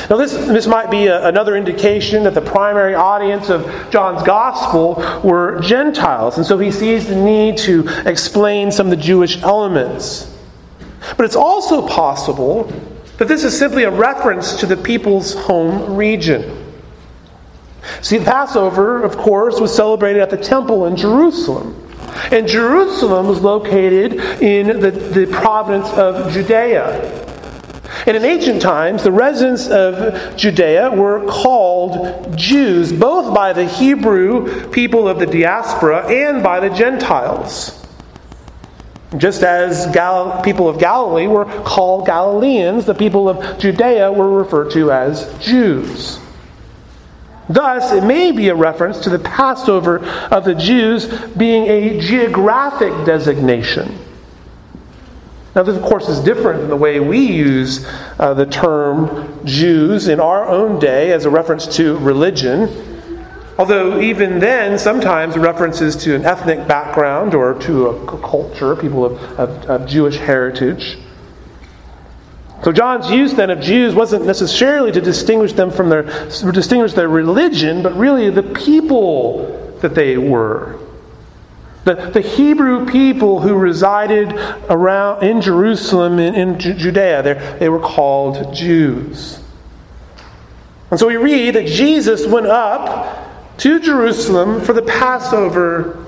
Now, 0.10 0.18
this, 0.18 0.34
this 0.34 0.68
might 0.68 0.92
be 0.92 1.08
a, 1.08 1.28
another 1.28 1.56
indication 1.56 2.24
that 2.26 2.36
the 2.36 2.42
primary 2.42 2.94
audience 2.94 3.50
of 3.50 3.66
John's 3.90 4.22
Gospel 4.22 4.96
were 5.24 5.60
Gentiles, 5.62 6.38
and 6.38 6.46
so 6.46 6.60
he 6.60 6.72
sees 6.72 7.08
the 7.08 7.16
need 7.16 7.58
to 7.60 7.88
explain 8.08 8.72
some 8.72 8.88
of 8.88 8.92
the 8.92 9.04
Jewish 9.04 9.42
elements. 9.42 10.32
But 11.18 11.26
it's 11.26 11.36
also 11.36 11.88
possible 11.88 12.72
that 13.18 13.28
this 13.28 13.44
is 13.44 13.58
simply 13.58 13.84
a 13.84 13.92
reference 13.92 14.56
to 14.60 14.66
the 14.66 14.78
people's 14.78 15.34
home 15.34 15.96
region. 15.96 16.74
See, 18.02 18.20
Passover, 18.20 19.04
of 19.04 19.18
course, 19.18 19.60
was 19.60 19.74
celebrated 19.74 20.22
at 20.22 20.30
the 20.30 20.38
temple 20.38 20.86
in 20.86 20.96
Jerusalem. 20.96 21.82
And 22.32 22.48
Jerusalem 22.48 23.28
was 23.28 23.42
located 23.42 24.14
in 24.42 24.80
the, 24.80 24.92
the 24.92 25.28
province 25.28 25.90
of 25.94 26.32
Judea. 26.34 27.24
And 28.08 28.18
in 28.18 28.26
ancient 28.26 28.62
times, 28.62 29.04
the 29.04 29.12
residents 29.12 29.68
of 29.68 30.36
Judea 30.36 30.92
were 30.92 31.26
called 31.28 32.38
Jews, 32.38 32.92
both 32.92 33.34
by 33.34 33.54
the 33.54 33.66
Hebrew 33.66 34.70
people 34.70 35.08
of 35.08 35.20
the 35.20 35.26
diaspora 35.26 36.08
and 36.08 36.44
by 36.44 36.60
the 36.60 36.76
Gentiles. 36.76 37.85
Just 39.18 39.44
as 39.44 39.88
Gal- 39.94 40.42
people 40.42 40.68
of 40.68 40.80
Galilee 40.80 41.28
were 41.28 41.46
called 41.64 42.06
Galileans, 42.06 42.86
the 42.86 42.96
people 42.96 43.30
of 43.30 43.60
Judea 43.60 44.12
were 44.12 44.30
referred 44.30 44.72
to 44.72 44.92
as 44.92 45.34
Jews. 45.40 46.20
Thus, 47.48 47.92
it 47.92 48.04
may 48.04 48.32
be 48.32 48.50
a 48.50 48.56
reference 48.56 49.00
to 49.02 49.10
the 49.10 49.20
Passover 49.20 50.00
of 50.32 50.46
the 50.46 50.56
Jews 50.56 51.08
being 51.32 51.68
a 51.68 52.00
geographic 52.00 53.06
designation. 53.06 54.00
Now, 55.56 55.64
this, 55.64 55.78
of 55.78 55.84
course, 55.84 56.10
is 56.10 56.20
different 56.20 56.62
than 56.62 56.70
the 56.70 56.76
way 56.76 57.00
we 57.00 57.20
use 57.20 57.86
uh, 58.20 58.34
the 58.34 58.46
term 58.46 59.40
Jews 59.46 60.10
in 60.10 60.20
our 60.20 60.46
own 60.46 60.80
day 60.80 61.14
as 61.14 61.24
a 61.24 61.30
reference 61.30 61.78
to 61.78 61.98
religion. 62.00 62.95
Although, 63.58 64.02
even 64.02 64.40
then, 64.40 64.78
sometimes 64.78 65.38
references 65.38 65.96
to 65.98 66.14
an 66.14 66.26
ethnic 66.26 66.68
background 66.68 67.34
or 67.34 67.54
to 67.62 67.88
a 67.88 68.20
culture, 68.20 68.76
people 68.76 69.06
of, 69.06 69.22
of, 69.40 69.50
of 69.70 69.88
Jewish 69.88 70.18
heritage. 70.18 70.98
So 72.64 72.74
John's 72.74 73.10
use 73.10 73.34
then 73.34 73.50
of 73.50 73.62
Jews 73.62 73.96
wasn't 73.96 74.26
necessarily 74.26 74.92
to 74.92 75.00
distinguish 75.00 75.54
them 75.54 75.72
from 75.72 75.88
their 75.90 76.04
distinguish 76.52 76.94
their 76.94 77.08
religion, 77.08 77.84
but 77.84 77.96
really 77.96 78.30
the 78.30 78.44
people 78.44 79.78
that 79.82 79.96
they 79.96 80.18
were. 80.18 80.80
The, 81.86 81.94
the 81.94 82.22
Hebrew 82.22 82.88
people 82.88 83.40
who 83.40 83.54
resided 83.54 84.34
around 84.70 85.24
in 85.24 85.42
Jerusalem 85.42 86.18
in, 86.18 86.34
in 86.34 86.60
Judea, 86.60 87.58
they 87.60 87.70
were 87.70 87.80
called 87.80 88.54
Jews. 88.54 89.40
And 90.90 91.00
so 91.00 91.08
we 91.08 91.18
read 91.18 91.56
that 91.56 91.68
Jesus 91.68 92.26
went 92.26 92.48
up 92.48 93.25
to 93.58 93.80
Jerusalem 93.80 94.62
for 94.62 94.74
the 94.74 94.82
Passover 94.82 96.06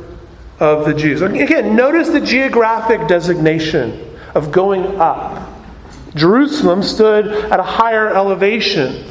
of 0.59 0.85
the 0.85 0.93
Jews. 0.93 1.21
Again, 1.21 1.75
notice 1.75 2.09
the 2.09 2.21
geographic 2.21 3.07
designation 3.07 4.17
of 4.33 4.51
going 4.51 4.99
up. 4.99 5.53
Jerusalem 6.15 6.81
stood 6.81 7.27
at 7.27 7.59
a 7.59 7.63
higher 7.63 8.13
elevation 8.13 9.05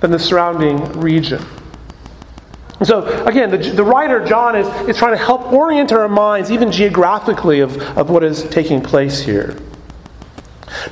than 0.00 0.10
the 0.10 0.18
surrounding 0.18 1.00
region. 1.00 1.44
So, 2.84 3.24
again, 3.24 3.50
the, 3.50 3.58
the 3.58 3.82
writer, 3.82 4.24
John, 4.24 4.54
is, 4.54 4.66
is 4.88 4.96
trying 4.96 5.16
to 5.16 5.24
help 5.24 5.52
orient 5.52 5.90
our 5.90 6.08
minds, 6.08 6.52
even 6.52 6.70
geographically, 6.70 7.60
of, 7.60 7.76
of 7.98 8.08
what 8.08 8.22
is 8.22 8.44
taking 8.50 8.80
place 8.80 9.20
here. 9.20 9.56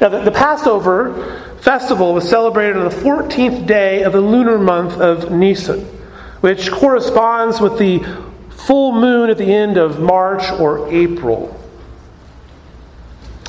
Now, 0.01 0.09
the, 0.09 0.23
the 0.23 0.33
Passover 0.33 1.57
festival 1.61 2.13
was 2.13 2.29
celebrated 2.29 2.77
on 2.77 2.85
the 2.85 2.97
14th 2.97 3.67
day 3.67 4.03
of 4.03 4.13
the 4.13 4.21
lunar 4.21 4.59
month 4.59 4.95
of 4.95 5.31
Nisan 5.31 5.96
which 6.41 6.71
corresponds 6.71 7.61
with 7.61 7.79
the 7.79 8.05
full 8.51 8.93
moon 8.93 9.31
at 9.31 9.39
the 9.39 9.53
end 9.53 9.77
of 9.77 10.01
March 10.01 10.51
or 10.61 10.89
April. 10.93 11.59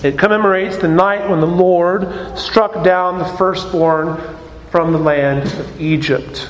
It 0.03 0.17
commemorates 0.17 0.77
the 0.77 0.87
night 0.87 1.27
when 1.27 1.39
the 1.39 1.47
Lord 1.47 2.37
struck 2.37 2.83
down 2.83 3.17
the 3.17 3.25
firstborn 3.25 4.21
from 4.69 4.91
the 4.91 4.99
land 4.99 5.51
of 5.59 5.81
Egypt. 5.81 6.49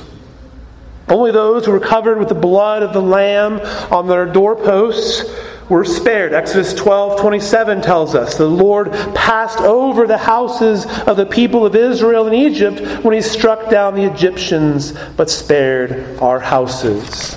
Only 1.08 1.30
those 1.30 1.64
who 1.64 1.72
were 1.72 1.80
covered 1.80 2.18
with 2.18 2.28
the 2.28 2.34
blood 2.34 2.82
of 2.82 2.92
the 2.92 3.00
Lamb 3.00 3.60
on 3.90 4.06
their 4.06 4.26
doorposts 4.26 5.24
were 5.68 5.84
spared. 5.84 6.32
Exodus 6.32 6.74
12 6.74 7.20
27 7.20 7.82
tells 7.82 8.14
us 8.14 8.36
the 8.36 8.46
Lord 8.46 8.92
passed 9.14 9.60
over 9.60 10.06
the 10.06 10.18
houses 10.18 10.86
of 11.06 11.16
the 11.16 11.26
people 11.26 11.66
of 11.66 11.76
Israel 11.76 12.26
in 12.26 12.34
Egypt 12.34 13.04
when 13.04 13.14
he 13.14 13.20
struck 13.20 13.70
down 13.70 13.94
the 13.94 14.04
Egyptians, 14.04 14.92
but 15.16 15.30
spared 15.30 16.18
our 16.18 16.40
houses. 16.40 17.36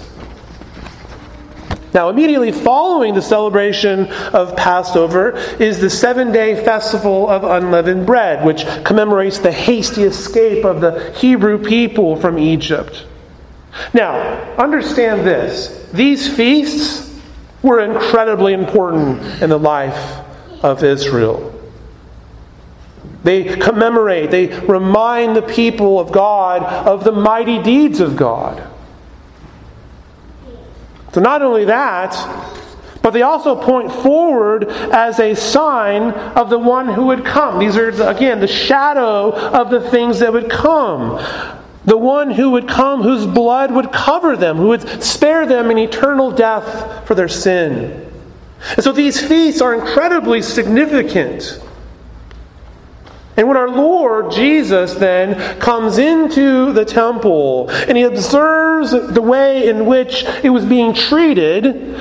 Now, 1.94 2.08
immediately 2.08 2.54
following 2.54 3.14
the 3.14 3.22
celebration 3.22 4.08
of 4.34 4.56
Passover 4.56 5.32
is 5.60 5.82
the 5.82 5.90
seven 5.90 6.32
day 6.32 6.64
festival 6.64 7.30
of 7.30 7.44
unleavened 7.44 8.06
bread, 8.06 8.46
which 8.46 8.66
commemorates 8.86 9.40
the 9.40 9.52
hasty 9.52 10.04
escape 10.04 10.64
of 10.64 10.80
the 10.80 11.12
Hebrew 11.18 11.62
people 11.62 12.16
from 12.16 12.40
Egypt. 12.40 13.06
Now, 13.94 14.16
understand 14.56 15.28
this 15.28 15.90
these 15.92 16.34
feasts 16.34 17.11
were 17.64 17.80
incredibly 17.80 18.54
important 18.54 19.42
in 19.42 19.50
the 19.50 19.60
life 19.60 20.20
of 20.64 20.84
Israel. 20.84 21.48
They 23.24 23.44
commemorate, 23.44 24.32
they 24.32 24.48
remind 24.48 25.36
the 25.36 25.44
people 25.44 26.00
of 26.00 26.12
God 26.12 26.64
of 26.64 27.04
the 27.04 27.12
mighty 27.12 27.62
deeds 27.62 28.00
of 28.00 28.16
God. 28.16 28.68
So, 31.14 31.22
not 31.22 31.42
only 31.42 31.66
that, 31.66 32.14
but 33.02 33.12
they 33.12 33.22
also 33.22 33.56
point 33.56 33.92
forward 33.92 34.70
as 34.70 35.20
a 35.20 35.36
sign 35.36 36.12
of 36.12 36.50
the 36.50 36.60
one 36.60 36.88
who 36.88 37.08
would 37.08 37.26
come. 37.26 37.60
These 37.60 37.76
are, 37.76 37.90
again, 38.10 38.40
the 38.40 38.48
shadow 38.48 39.32
of 39.32 39.70
the 39.70 39.90
things 39.90 40.20
that 40.20 40.32
would 40.32 40.50
come. 40.50 41.18
The 41.86 41.98
one 41.98 42.32
who 42.32 42.52
would 42.52 42.68
come, 42.68 43.02
whose 43.02 43.26
blood 43.26 43.72
would 43.72 43.92
cover 43.92 44.38
them, 44.38 44.58
who 44.58 44.68
would 44.68 45.04
spare 45.04 45.46
them 45.46 45.72
an 45.72 45.78
eternal 45.78 46.32
death 46.32 47.08
for 47.08 47.16
their 47.16 47.28
sin. 47.28 48.08
And 48.76 48.84
so 48.84 48.92
these 48.92 49.20
feasts 49.20 49.62
are 49.62 49.74
incredibly 49.74 50.42
significant. 50.42 51.60
And 53.38 53.48
when 53.48 53.58
our 53.58 53.70
Lord 53.70 54.32
Jesus 54.32 54.94
then 54.94 55.60
comes 55.60 55.98
into 55.98 56.74
the 56.74 56.86
temple 56.86 57.70
and 57.72 57.98
he 57.98 58.04
observes 58.04 58.92
the 58.92 59.22
way 59.22 59.68
in 59.68 59.86
which 59.86 60.24
it 60.44 60.50
was 60.50 60.66
being 60.66 60.94
treated, 60.94 61.98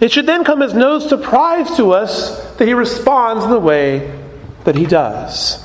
it 0.00 0.10
should 0.12 0.26
then 0.26 0.44
come 0.44 0.60
as 0.60 0.74
no 0.74 0.98
surprise 0.98 1.76
to 1.76 1.92
us 1.92 2.54
that 2.56 2.66
he 2.66 2.74
responds 2.74 3.44
in 3.44 3.50
the 3.50 3.60
way 3.60 4.20
that 4.64 4.74
he 4.74 4.84
does. 4.84 5.64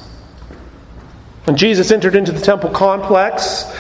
When 1.47 1.55
Jesus 1.55 1.91
entered 1.91 2.13
into 2.13 2.33
the 2.33 2.41
temple 2.41 2.71
complex, 2.71 3.73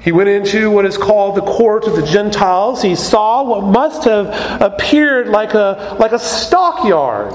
he 0.00 0.10
went 0.10 0.28
into 0.28 0.68
what 0.68 0.84
is 0.84 0.98
called 0.98 1.36
the 1.36 1.42
court 1.42 1.84
of 1.84 1.94
the 1.94 2.04
Gentiles. 2.04 2.82
He 2.82 2.96
saw 2.96 3.44
what 3.44 3.62
must 3.62 4.02
have 4.02 4.60
appeared 4.60 5.28
like 5.28 5.54
a, 5.54 5.96
like 6.00 6.10
a 6.10 6.18
stockyard. 6.18 7.34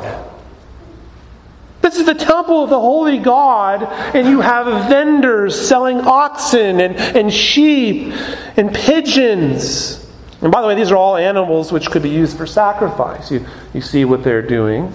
This 1.82 1.96
is 1.96 2.06
the 2.06 2.14
temple 2.14 2.62
of 2.62 2.70
the 2.70 2.80
holy 2.80 3.20
God, 3.20 3.84
and 4.14 4.28
you 4.28 4.42
have 4.42 4.90
vendors 4.90 5.58
selling 5.58 6.02
oxen 6.02 6.82
and, 6.82 6.98
and 6.98 7.34
sheep 7.34 8.12
and 8.58 8.76
pigeons. 8.76 10.06
And 10.42 10.52
by 10.52 10.62
the 10.62 10.68
way, 10.68 10.76
these 10.76 10.92
are 10.92 10.98
all 10.98 11.16
animals 11.16 11.72
which 11.72 11.90
could 11.90 12.04
be 12.04 12.10
used 12.10 12.36
for 12.36 12.46
sacrifice. 12.46 13.32
You, 13.32 13.46
you 13.74 13.80
see 13.80 14.04
what 14.04 14.26
they're 14.26 14.42
doing. 14.42 14.94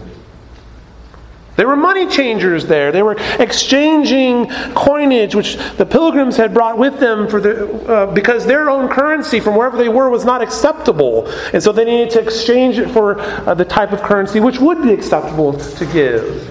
There 1.56 1.68
were 1.68 1.76
money 1.76 2.09
changers 2.09 2.66
there. 2.66 2.92
They 2.92 3.02
were 3.02 3.16
exchanging 3.38 4.49
coinage, 4.75 5.35
which 5.35 5.56
the 5.76 5.85
pilgrims 5.85 6.37
had 6.37 6.54
brought 6.54 6.78
with 6.78 6.99
them 6.99 7.28
for 7.28 7.40
the, 7.40 7.71
uh, 7.87 8.12
because 8.12 8.47
their 8.47 8.71
own 8.71 8.88
currency 8.88 9.38
from 9.38 9.56
wherever 9.56 9.76
they 9.76 9.90
were 9.90 10.09
was 10.09 10.25
not 10.25 10.40
acceptable. 10.40 11.28
And 11.52 11.62
so 11.62 11.71
they 11.71 11.85
needed 11.85 12.11
to 12.11 12.21
exchange 12.21 12.78
it 12.78 12.88
for 12.90 13.21
uh, 13.21 13.52
the 13.54 13.64
type 13.64 13.92
of 13.92 14.00
currency 14.00 14.40
which 14.40 14.59
would 14.61 14.82
be 14.82 14.92
acceptable 14.92 15.52
to 15.52 15.87
give. 15.87 16.49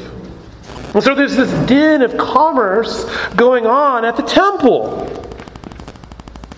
And 0.94 1.04
so 1.04 1.16
there's 1.16 1.36
this 1.36 1.52
din 1.68 2.02
of 2.02 2.18
commerce 2.18 3.06
going 3.32 3.66
on 3.66 4.06
at 4.06 4.18
the 4.18 4.24
temple. 4.24 5.21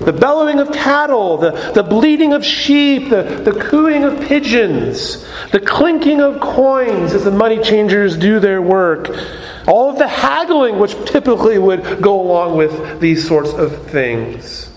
The 0.05 0.13
bellowing 0.13 0.59
of 0.59 0.71
cattle, 0.71 1.37
the, 1.37 1.51
the 1.73 1.83
bleating 1.83 2.33
of 2.33 2.43
sheep, 2.45 3.09
the, 3.09 3.23
the 3.23 3.53
cooing 3.53 4.03
of 4.03 4.19
pigeons, 4.21 5.25
the 5.51 5.59
clinking 5.59 6.21
of 6.21 6.39
coins 6.41 7.13
as 7.13 7.23
the 7.23 7.31
money 7.31 7.61
changers 7.61 8.17
do 8.17 8.39
their 8.39 8.61
work. 8.61 9.09
All 9.67 9.89
of 9.89 9.97
the 9.97 10.07
haggling 10.07 10.79
which 10.79 10.93
typically 11.05 11.57
would 11.57 12.01
go 12.01 12.19
along 12.19 12.57
with 12.57 12.99
these 12.99 13.25
sorts 13.25 13.53
of 13.53 13.87
things. 13.87 14.69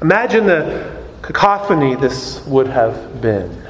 Imagine 0.00 0.46
the 0.46 1.02
cacophony 1.20 1.94
this 1.94 2.44
would 2.46 2.66
have 2.66 3.20
been. 3.20 3.61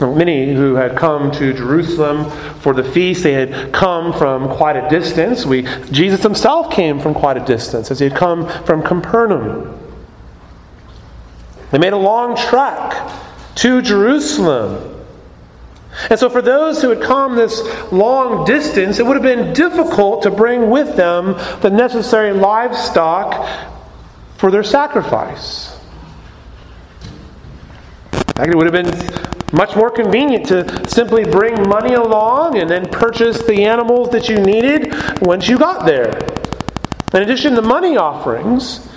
Many 0.00 0.54
who 0.54 0.74
had 0.74 0.96
come 0.96 1.30
to 1.32 1.52
Jerusalem 1.52 2.30
for 2.60 2.72
the 2.72 2.82
feast, 2.82 3.22
they 3.22 3.32
had 3.32 3.72
come 3.72 4.12
from 4.12 4.48
quite 4.48 4.76
a 4.76 4.88
distance. 4.88 5.44
We, 5.44 5.62
Jesus 5.90 6.22
himself 6.22 6.72
came 6.72 6.98
from 7.00 7.12
quite 7.12 7.36
a 7.36 7.44
distance, 7.44 7.90
as 7.90 7.98
he 7.98 8.08
had 8.08 8.16
come 8.16 8.48
from 8.64 8.82
Capernaum. 8.82 9.78
They 11.70 11.78
made 11.78 11.92
a 11.92 11.98
long 11.98 12.36
trek 12.36 13.10
to 13.56 13.82
Jerusalem. 13.82 14.96
And 16.08 16.18
so, 16.18 16.30
for 16.30 16.40
those 16.40 16.80
who 16.80 16.88
had 16.88 17.02
come 17.02 17.36
this 17.36 17.60
long 17.92 18.44
distance, 18.44 18.98
it 18.98 19.06
would 19.06 19.16
have 19.16 19.22
been 19.22 19.52
difficult 19.52 20.22
to 20.22 20.30
bring 20.30 20.70
with 20.70 20.96
them 20.96 21.34
the 21.60 21.70
necessary 21.70 22.32
livestock 22.32 23.68
for 24.36 24.50
their 24.50 24.62
sacrifice. 24.62 25.76
it 28.38 28.54
would 28.54 28.72
have 28.72 28.84
been 28.84 29.29
much 29.52 29.76
more 29.76 29.90
convenient 29.90 30.46
to 30.46 30.88
simply 30.88 31.24
bring 31.24 31.68
money 31.68 31.94
along 31.94 32.58
and 32.58 32.68
then 32.68 32.88
purchase 32.88 33.42
the 33.42 33.64
animals 33.64 34.10
that 34.10 34.28
you 34.28 34.38
needed 34.38 34.92
once 35.20 35.48
you 35.48 35.58
got 35.58 35.86
there. 35.86 36.10
In 37.12 37.22
addition 37.22 37.54
to 37.54 37.62
money 37.62 37.96
offerings, 37.96 38.88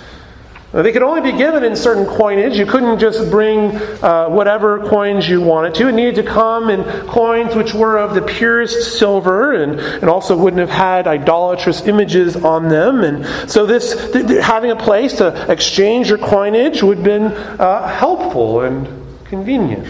uh, 0.74 0.82
they 0.82 0.90
could 0.90 1.02
only 1.02 1.20
be 1.20 1.36
given 1.36 1.62
in 1.62 1.76
certain 1.76 2.04
coinage. 2.04 2.58
You 2.58 2.66
couldn't 2.66 2.98
just 2.98 3.30
bring 3.30 3.76
uh, 4.02 4.28
whatever 4.28 4.84
coins 4.88 5.28
you 5.28 5.40
wanted 5.40 5.72
to. 5.76 5.88
It 5.88 5.92
needed 5.92 6.16
to 6.16 6.24
come 6.24 6.68
in 6.68 6.82
coins 7.06 7.54
which 7.54 7.72
were 7.74 7.96
of 7.96 8.14
the 8.14 8.22
purest 8.22 8.98
silver 8.98 9.52
and, 9.52 9.78
and 9.78 10.10
also 10.10 10.36
wouldn't 10.36 10.58
have 10.58 10.70
had 10.70 11.06
idolatrous 11.06 11.86
images 11.86 12.34
on 12.34 12.68
them. 12.68 13.04
And 13.04 13.24
so, 13.48 13.66
this 13.66 14.10
th- 14.12 14.26
th- 14.26 14.42
having 14.42 14.72
a 14.72 14.76
place 14.76 15.12
to 15.14 15.50
exchange 15.50 16.08
your 16.08 16.18
coinage 16.18 16.82
would 16.82 16.98
have 16.98 17.04
been 17.04 17.26
uh, 17.26 17.86
helpful 17.86 18.62
and 18.62 18.88
convenient. 19.26 19.86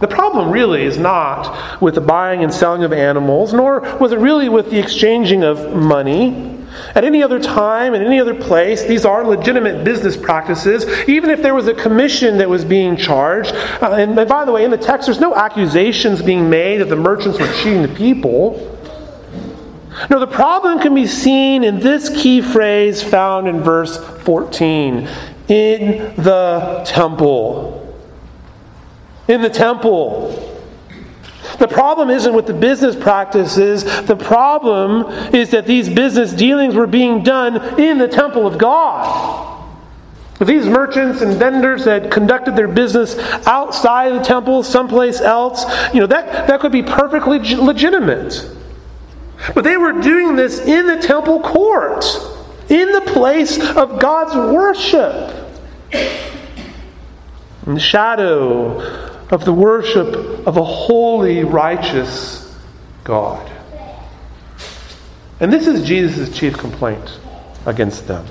The 0.00 0.08
problem 0.08 0.50
really 0.50 0.82
is 0.84 0.96
not 0.96 1.80
with 1.80 1.94
the 1.94 2.00
buying 2.00 2.42
and 2.42 2.52
selling 2.52 2.84
of 2.84 2.92
animals, 2.92 3.52
nor 3.52 3.80
was 3.98 4.12
it 4.12 4.18
really 4.18 4.48
with 4.48 4.70
the 4.70 4.78
exchanging 4.78 5.44
of 5.44 5.74
money. 5.74 6.56
At 6.94 7.04
any 7.04 7.22
other 7.22 7.38
time, 7.38 7.92
in 7.92 8.02
any 8.02 8.18
other 8.18 8.34
place, 8.34 8.82
these 8.84 9.04
are 9.04 9.24
legitimate 9.24 9.84
business 9.84 10.16
practices, 10.16 10.86
even 11.06 11.28
if 11.28 11.42
there 11.42 11.54
was 11.54 11.68
a 11.68 11.74
commission 11.74 12.38
that 12.38 12.48
was 12.48 12.64
being 12.64 12.96
charged. 12.96 13.52
Uh, 13.52 13.96
and, 13.98 14.18
and 14.18 14.28
by 14.28 14.46
the 14.46 14.52
way, 14.52 14.64
in 14.64 14.70
the 14.70 14.78
text, 14.78 15.06
there's 15.06 15.20
no 15.20 15.34
accusations 15.34 16.22
being 16.22 16.48
made 16.48 16.78
that 16.78 16.88
the 16.88 16.96
merchants 16.96 17.38
were 17.38 17.52
cheating 17.54 17.82
the 17.82 17.88
people. 17.88 18.78
No, 20.08 20.18
the 20.18 20.26
problem 20.26 20.78
can 20.78 20.94
be 20.94 21.06
seen 21.06 21.62
in 21.62 21.78
this 21.78 22.08
key 22.08 22.40
phrase 22.40 23.02
found 23.02 23.48
in 23.48 23.60
verse 23.60 23.98
14 24.22 25.06
in 25.48 26.14
the 26.16 26.82
temple 26.86 27.79
in 29.30 29.42
the 29.42 29.48
temple. 29.50 30.46
The 31.58 31.68
problem 31.68 32.10
isn't 32.10 32.32
with 32.32 32.46
the 32.46 32.54
business 32.54 32.96
practices. 32.96 33.84
The 34.06 34.16
problem 34.16 35.34
is 35.34 35.50
that 35.50 35.66
these 35.66 35.88
business 35.88 36.32
dealings 36.32 36.74
were 36.74 36.86
being 36.86 37.22
done 37.22 37.78
in 37.78 37.98
the 37.98 38.08
temple 38.08 38.46
of 38.46 38.58
God. 38.58 39.58
These 40.40 40.66
merchants 40.66 41.20
and 41.20 41.36
vendors 41.36 41.84
had 41.84 42.10
conducted 42.10 42.56
their 42.56 42.68
business 42.68 43.18
outside 43.46 44.18
the 44.18 44.24
temple, 44.24 44.62
someplace 44.62 45.20
else, 45.20 45.64
you 45.92 46.00
know, 46.00 46.06
that, 46.06 46.48
that 46.48 46.60
could 46.60 46.72
be 46.72 46.82
perfectly 46.82 47.38
legitimate. 47.38 48.50
But 49.54 49.64
they 49.64 49.76
were 49.76 50.00
doing 50.00 50.36
this 50.36 50.60
in 50.60 50.86
the 50.86 50.96
temple 50.96 51.40
court, 51.40 52.06
in 52.70 52.90
the 52.92 53.02
place 53.02 53.58
of 53.76 54.00
God's 54.00 54.34
worship. 54.34 55.36
In 57.66 57.74
the 57.74 57.80
shadow 57.80 59.09
of 59.30 59.44
the 59.44 59.52
worship 59.52 60.46
of 60.46 60.56
a 60.56 60.64
holy, 60.64 61.44
righteous 61.44 62.54
God. 63.04 63.50
And 65.38 65.52
this 65.52 65.66
is 65.66 65.86
Jesus' 65.86 66.36
chief 66.36 66.56
complaint 66.56 67.18
against 67.64 68.06
them. 68.06 68.26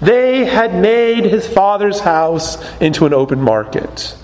They 0.00 0.44
had 0.44 0.74
made 0.74 1.24
his 1.24 1.46
father's 1.46 2.00
house 2.00 2.58
into 2.80 3.06
an 3.06 3.14
open 3.14 3.40
market. 3.40 4.16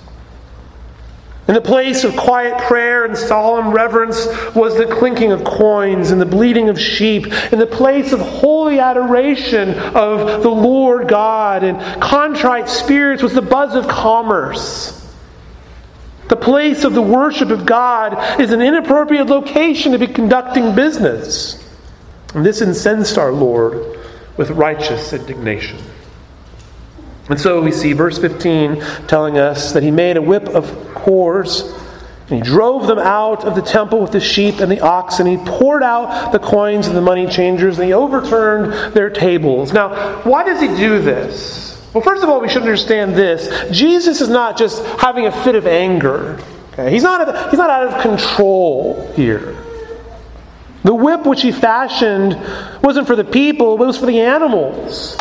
In 1.48 1.54
the 1.54 1.60
place 1.60 2.04
of 2.04 2.16
quiet 2.16 2.58
prayer 2.62 3.04
and 3.04 3.16
solemn 3.16 3.72
reverence 3.72 4.26
was 4.54 4.76
the 4.76 4.86
clinking 4.86 5.32
of 5.32 5.42
coins 5.42 6.10
and 6.10 6.20
the 6.20 6.26
bleating 6.26 6.68
of 6.68 6.80
sheep. 6.80 7.26
In 7.52 7.58
the 7.58 7.66
place 7.66 8.12
of 8.12 8.20
holy 8.20 8.78
adoration 8.78 9.70
of 9.70 10.42
the 10.42 10.50
Lord 10.50 11.08
God 11.08 11.64
and 11.64 11.80
contrite 12.00 12.68
spirits 12.68 13.22
was 13.22 13.34
the 13.34 13.42
buzz 13.42 13.74
of 13.74 13.88
commerce. 13.88 14.99
The 16.30 16.36
place 16.36 16.84
of 16.84 16.94
the 16.94 17.02
worship 17.02 17.50
of 17.50 17.66
God 17.66 18.40
is 18.40 18.52
an 18.52 18.62
inappropriate 18.62 19.26
location 19.26 19.90
to 19.92 19.98
be 19.98 20.06
conducting 20.06 20.76
business. 20.76 21.68
And 22.34 22.46
this 22.46 22.62
incensed 22.62 23.18
our 23.18 23.32
Lord 23.32 23.98
with 24.36 24.50
righteous 24.50 25.12
indignation. 25.12 25.78
And 27.28 27.38
so 27.38 27.60
we 27.60 27.72
see 27.72 27.94
verse 27.94 28.16
15 28.16 28.80
telling 29.08 29.38
us 29.38 29.72
that 29.72 29.82
he 29.82 29.90
made 29.90 30.16
a 30.16 30.22
whip 30.22 30.46
of 30.48 30.94
cords 30.94 31.62
and 32.28 32.38
he 32.38 32.40
drove 32.40 32.86
them 32.86 33.00
out 33.00 33.44
of 33.44 33.56
the 33.56 33.62
temple 33.62 34.00
with 34.00 34.12
the 34.12 34.20
sheep 34.20 34.60
and 34.60 34.70
the 34.70 34.80
oxen. 34.80 35.26
He 35.26 35.36
poured 35.36 35.82
out 35.82 36.30
the 36.30 36.38
coins 36.38 36.86
of 36.86 36.94
the 36.94 37.00
money 37.00 37.26
changers 37.26 37.76
and 37.76 37.88
he 37.88 37.92
overturned 37.92 38.94
their 38.94 39.10
tables. 39.10 39.72
Now, 39.72 40.22
why 40.22 40.44
does 40.44 40.60
he 40.60 40.68
do 40.68 41.02
this? 41.02 41.69
Well, 41.92 42.04
first 42.04 42.22
of 42.22 42.28
all, 42.28 42.40
we 42.40 42.48
should 42.48 42.62
understand 42.62 43.16
this. 43.16 43.70
Jesus 43.76 44.20
is 44.20 44.28
not 44.28 44.56
just 44.56 44.84
having 45.00 45.26
a 45.26 45.44
fit 45.44 45.56
of 45.56 45.66
anger. 45.66 46.38
Okay? 46.72 46.90
He's, 46.90 47.02
not, 47.02 47.50
he's 47.50 47.58
not 47.58 47.70
out 47.70 47.88
of 47.88 48.00
control 48.00 49.12
here. 49.14 49.56
The 50.84 50.94
whip 50.94 51.26
which 51.26 51.42
he 51.42 51.52
fashioned 51.52 52.34
wasn't 52.82 53.06
for 53.06 53.16
the 53.16 53.24
people, 53.24 53.76
but 53.76 53.84
it 53.84 53.86
was 53.88 53.98
for 53.98 54.06
the 54.06 54.20
animals. 54.20 55.16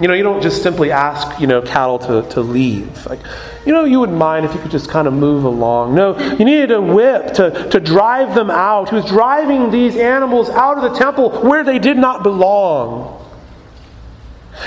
You 0.00 0.08
know, 0.08 0.14
you 0.14 0.22
don't 0.22 0.42
just 0.42 0.62
simply 0.62 0.90
ask, 0.90 1.40
you 1.40 1.46
know, 1.46 1.62
cattle 1.62 1.98
to, 2.00 2.28
to 2.30 2.40
leave. 2.40 3.06
Like, 3.06 3.20
you 3.64 3.72
know, 3.72 3.84
you 3.84 3.98
wouldn't 3.98 4.18
mind 4.18 4.46
if 4.46 4.54
you 4.54 4.60
could 4.60 4.70
just 4.70 4.88
kind 4.88 5.08
of 5.08 5.14
move 5.14 5.44
along. 5.44 5.94
No, 5.94 6.18
you 6.36 6.44
needed 6.44 6.70
a 6.70 6.80
whip 6.80 7.34
to, 7.34 7.68
to 7.70 7.80
drive 7.80 8.34
them 8.34 8.50
out. 8.50 8.90
He 8.90 8.94
was 8.94 9.06
driving 9.06 9.70
these 9.70 9.96
animals 9.96 10.48
out 10.50 10.76
of 10.76 10.92
the 10.92 10.98
temple 10.98 11.30
where 11.42 11.64
they 11.64 11.78
did 11.78 11.96
not 11.96 12.22
belong. 12.22 13.25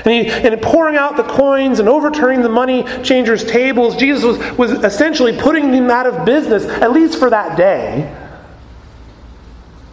And, 0.06 0.14
he, 0.14 0.30
and 0.30 0.62
pouring 0.62 0.96
out 0.96 1.18
the 1.18 1.24
coins 1.24 1.80
and 1.80 1.90
overturning 1.90 2.42
the 2.42 2.50
money 2.50 2.84
changers' 3.04 3.44
tables, 3.44 3.96
Jesus 3.96 4.24
was, 4.24 4.58
was 4.58 4.72
essentially 4.84 5.36
putting 5.38 5.72
them 5.72 5.90
out 5.90 6.06
of 6.06 6.26
business, 6.26 6.66
at 6.66 6.92
least 6.92 7.18
for 7.20 7.30
that 7.30 7.58
day. 7.58 8.16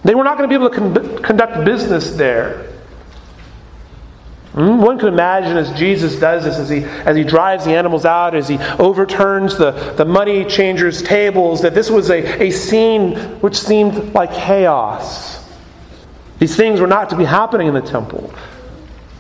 They 0.04 0.14
were 0.14 0.24
not 0.24 0.38
going 0.38 0.48
to 0.48 0.58
be 0.58 0.64
able 0.64 0.70
to 0.70 0.76
con- 0.76 1.22
conduct 1.22 1.64
business 1.64 2.14
there. 2.14 2.72
Hmm? 4.52 4.80
One 4.80 4.98
could 4.98 5.12
imagine 5.12 5.56
as 5.56 5.70
Jesus 5.78 6.16
does 6.16 6.44
this, 6.44 6.56
as 6.56 6.70
he, 6.70 6.84
as 6.84 7.16
he 7.16 7.24
drives 7.24 7.64
the 7.64 7.74
animals 7.74 8.04
out, 8.04 8.34
as 8.34 8.48
he 8.48 8.56
overturns 8.78 9.58
the, 9.58 9.72
the 9.96 10.04
money 10.04 10.44
changers' 10.44 11.02
tables, 11.02 11.60
that 11.62 11.74
this 11.74 11.90
was 11.90 12.10
a, 12.10 12.42
a 12.42 12.50
scene 12.50 13.16
which 13.40 13.58
seemed 13.58 14.14
like 14.14 14.32
chaos. 14.32 15.44
These 16.38 16.56
things 16.56 16.80
were 16.80 16.86
not 16.86 17.10
to 17.10 17.16
be 17.16 17.24
happening 17.24 17.66
in 17.66 17.74
the 17.74 17.82
temple. 17.82 18.32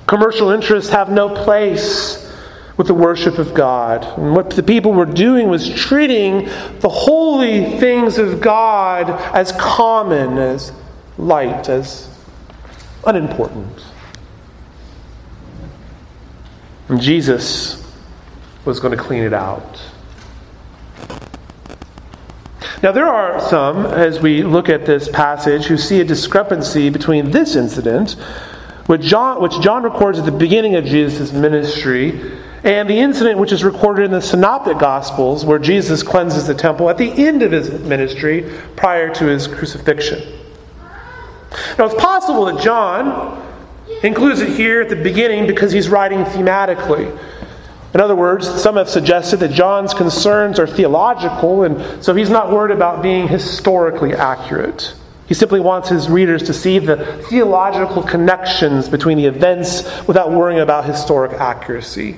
Commercial 0.06 0.50
interests 0.50 0.90
have 0.90 1.10
no 1.10 1.28
place 1.28 2.22
with 2.76 2.86
the 2.86 2.94
worship 2.94 3.38
of 3.38 3.54
God. 3.54 4.04
And 4.18 4.36
what 4.36 4.50
the 4.50 4.62
people 4.62 4.92
were 4.92 5.06
doing 5.06 5.48
was 5.48 5.68
treating 5.68 6.44
the 6.80 6.88
holy 6.88 7.78
things 7.78 8.18
of 8.18 8.40
God 8.40 9.10
as 9.34 9.52
common, 9.52 10.38
as 10.38 10.72
light, 11.18 11.68
as 11.68 12.08
unimportant. 13.06 13.84
And 16.88 17.00
Jesus 17.00 17.82
was 18.64 18.78
going 18.78 18.96
to 18.96 19.02
clean 19.02 19.22
it 19.22 19.32
out. 19.32 19.80
Now, 22.82 22.92
there 22.92 23.06
are 23.06 23.40
some, 23.40 23.86
as 23.86 24.20
we 24.20 24.42
look 24.42 24.68
at 24.68 24.84
this 24.84 25.08
passage, 25.08 25.64
who 25.64 25.78
see 25.78 26.00
a 26.00 26.04
discrepancy 26.04 26.90
between 26.90 27.30
this 27.30 27.56
incident, 27.56 28.16
which 28.86 29.02
John, 29.02 29.40
which 29.42 29.60
John 29.60 29.82
records 29.82 30.18
at 30.18 30.24
the 30.24 30.32
beginning 30.32 30.76
of 30.76 30.84
Jesus' 30.84 31.32
ministry, 31.32 32.38
and 32.64 32.88
the 32.88 32.98
incident 32.98 33.38
which 33.38 33.52
is 33.52 33.62
recorded 33.62 34.04
in 34.06 34.10
the 34.10 34.20
Synoptic 34.20 34.78
Gospels, 34.78 35.44
where 35.44 35.58
Jesus 35.58 36.02
cleanses 36.02 36.46
the 36.46 36.54
temple 36.54 36.90
at 36.90 36.98
the 36.98 37.10
end 37.10 37.42
of 37.42 37.52
his 37.52 37.70
ministry 37.82 38.50
prior 38.74 39.12
to 39.14 39.26
his 39.26 39.46
crucifixion. 39.46 40.20
Now, 41.78 41.86
it's 41.86 41.94
possible 41.94 42.46
that 42.46 42.60
John 42.60 43.42
includes 44.02 44.40
it 44.40 44.56
here 44.56 44.82
at 44.82 44.88
the 44.88 44.96
beginning 44.96 45.46
because 45.46 45.72
he's 45.72 45.88
writing 45.88 46.24
thematically. 46.24 47.16
In 47.94 48.00
other 48.00 48.16
words, 48.16 48.48
some 48.60 48.76
have 48.76 48.90
suggested 48.90 49.38
that 49.38 49.52
John's 49.52 49.94
concerns 49.94 50.58
are 50.58 50.66
theological, 50.66 51.62
and 51.62 52.04
so 52.04 52.14
he's 52.14 52.28
not 52.30 52.52
worried 52.52 52.74
about 52.74 53.02
being 53.02 53.26
historically 53.28 54.12
accurate. 54.12 54.94
He 55.26 55.34
simply 55.34 55.60
wants 55.60 55.88
his 55.88 56.08
readers 56.08 56.42
to 56.44 56.52
see 56.52 56.78
the 56.78 57.22
theological 57.28 58.02
connections 58.02 58.88
between 58.88 59.18
the 59.18 59.26
events 59.26 60.06
without 60.06 60.30
worrying 60.30 60.60
about 60.60 60.84
historic 60.84 61.32
accuracy. 61.32 62.16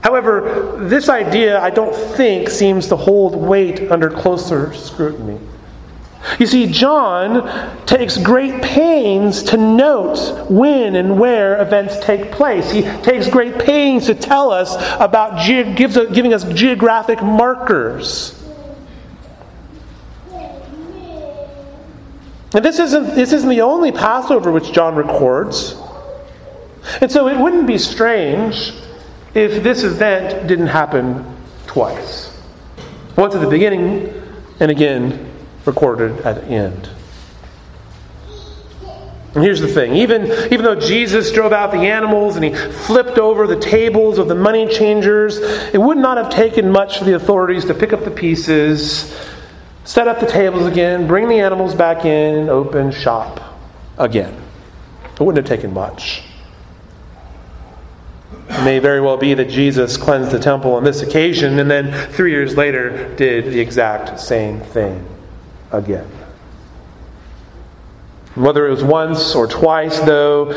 However, 0.00 0.78
this 0.78 1.10
idea, 1.10 1.60
I 1.60 1.68
don't 1.68 1.94
think, 1.94 2.48
seems 2.48 2.88
to 2.88 2.96
hold 2.96 3.36
weight 3.36 3.92
under 3.92 4.08
closer 4.08 4.72
scrutiny. 4.72 5.38
You 6.38 6.46
see, 6.46 6.66
John 6.66 7.84
takes 7.86 8.16
great 8.16 8.62
pains 8.62 9.42
to 9.44 9.56
note 9.58 10.48
when 10.50 10.96
and 10.96 11.18
where 11.18 11.60
events 11.60 11.98
take 12.02 12.32
place. 12.32 12.70
He 12.70 12.82
takes 12.82 13.28
great 13.28 13.58
pains 13.58 14.06
to 14.06 14.14
tell 14.14 14.50
us 14.50 14.74
about, 14.98 15.46
giving 15.46 16.32
us 16.32 16.44
geographic 16.44 17.22
markers. 17.22 18.39
And 22.52 22.64
this 22.64 22.78
isn't, 22.78 23.14
this 23.14 23.32
isn't 23.32 23.48
the 23.48 23.60
only 23.60 23.92
Passover 23.92 24.50
which 24.50 24.72
John 24.72 24.96
records. 24.96 25.76
And 27.00 27.10
so 27.10 27.28
it 27.28 27.38
wouldn't 27.38 27.66
be 27.66 27.78
strange 27.78 28.72
if 29.34 29.62
this 29.62 29.84
event 29.84 30.48
didn't 30.48 30.66
happen 30.66 31.36
twice 31.66 32.36
once 33.16 33.34
at 33.34 33.40
the 33.40 33.48
beginning 33.48 34.12
and 34.58 34.70
again 34.70 35.30
recorded 35.64 36.20
at 36.22 36.42
the 36.42 36.46
end. 36.46 36.88
And 39.34 39.44
here's 39.44 39.60
the 39.60 39.68
thing 39.68 39.94
even, 39.94 40.24
even 40.52 40.62
though 40.62 40.74
Jesus 40.74 41.30
drove 41.30 41.52
out 41.52 41.70
the 41.70 41.78
animals 41.78 42.34
and 42.34 42.44
he 42.44 42.52
flipped 42.52 43.18
over 43.18 43.46
the 43.46 43.60
tables 43.60 44.18
of 44.18 44.26
the 44.26 44.34
money 44.34 44.66
changers, 44.66 45.38
it 45.38 45.80
would 45.80 45.98
not 45.98 46.16
have 46.16 46.30
taken 46.30 46.70
much 46.70 46.98
for 46.98 47.04
the 47.04 47.14
authorities 47.14 47.64
to 47.66 47.74
pick 47.74 47.92
up 47.92 48.04
the 48.04 48.10
pieces, 48.10 49.14
set 49.90 50.06
up 50.06 50.20
the 50.20 50.26
tables 50.26 50.66
again, 50.66 51.08
bring 51.08 51.26
the 51.26 51.40
animals 51.40 51.74
back 51.74 52.04
in, 52.04 52.48
open 52.48 52.92
shop 52.92 53.58
again. 53.98 54.32
It 55.12 55.20
wouldn't 55.20 55.44
have 55.44 55.58
taken 55.58 55.74
much. 55.74 56.22
It 58.50 58.62
may 58.62 58.78
very 58.78 59.00
well 59.00 59.16
be 59.16 59.34
that 59.34 59.48
Jesus 59.48 59.96
cleansed 59.96 60.30
the 60.30 60.38
temple 60.38 60.74
on 60.74 60.84
this 60.84 61.02
occasion 61.02 61.58
and 61.58 61.68
then 61.68 62.12
three 62.12 62.30
years 62.30 62.56
later 62.56 63.12
did 63.16 63.46
the 63.46 63.58
exact 63.58 64.20
same 64.20 64.60
thing 64.60 65.04
again. 65.72 66.08
Whether 68.36 68.68
it 68.68 68.70
was 68.70 68.84
once 68.84 69.34
or 69.34 69.48
twice, 69.48 69.98
though, 69.98 70.52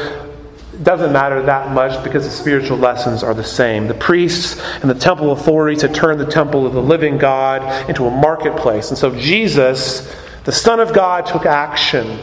doesn't 0.82 1.14
matter 1.14 1.42
that 1.44 1.72
much 1.72 2.04
because 2.04 2.24
the 2.26 2.32
spiritual 2.32 2.78
lessons 2.78 3.22
are 3.22 3.34
the 3.34 3.44
same. 3.44 3.88
The 3.88 3.94
priests 3.94 4.60
and 4.82 4.90
the 4.90 4.96
temple 4.96 5.32
authorities 5.32 5.84
had 5.84 5.94
turned 5.94 6.20
the 6.20 6.26
temple 6.26 6.66
of 6.66 6.74
the 6.74 6.82
living 6.82 7.18
God 7.18 7.90
into 7.90 8.06
a 8.06 8.12
marketplace. 8.12 8.90
And 8.90 8.98
so 8.98 9.16
Jesus, 9.16 10.16
the 10.46 10.52
Son 10.52 10.80
of 10.80 10.94
God, 10.94 11.28
took 11.28 11.46
action 11.46 12.20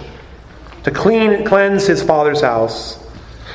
to 0.82 0.90
clean 0.90 1.44
cleanse 1.44 1.86
his 1.86 2.02
Father's 2.02 2.40
house. 2.40 2.98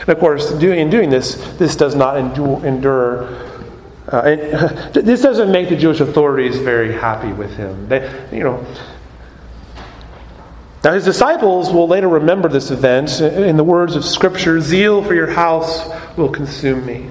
And 0.02 0.10
of 0.10 0.20
course, 0.20 0.52
in 0.52 0.90
doing 0.90 1.10
this, 1.10 1.36
this 1.58 1.76
does 1.76 1.96
not 1.96 2.18
endure. 2.18 3.24
Uh, 4.08 4.22
this 4.94 5.22
doesn't 5.22 5.52
make 5.52 5.68
the 5.70 5.76
Jewish 5.76 6.00
authorities 6.00 6.58
very 6.58 6.94
happy 6.94 7.34
with 7.34 7.56
him. 7.58 7.90
They, 7.90 8.28
you 8.32 8.44
know, 8.44 8.66
now, 10.86 10.94
his 10.94 11.04
disciples 11.04 11.74
will 11.74 11.88
later 11.88 12.08
remember 12.08 12.48
this 12.48 12.70
event 12.70 13.20
in 13.20 13.58
the 13.58 13.64
words 13.64 13.96
of 13.96 14.06
Scripture 14.06 14.62
Zeal 14.62 15.04
for 15.04 15.16
your 15.16 15.26
house 15.26 15.90
will 16.16 16.30
consume 16.30 16.86
me. 16.86 17.10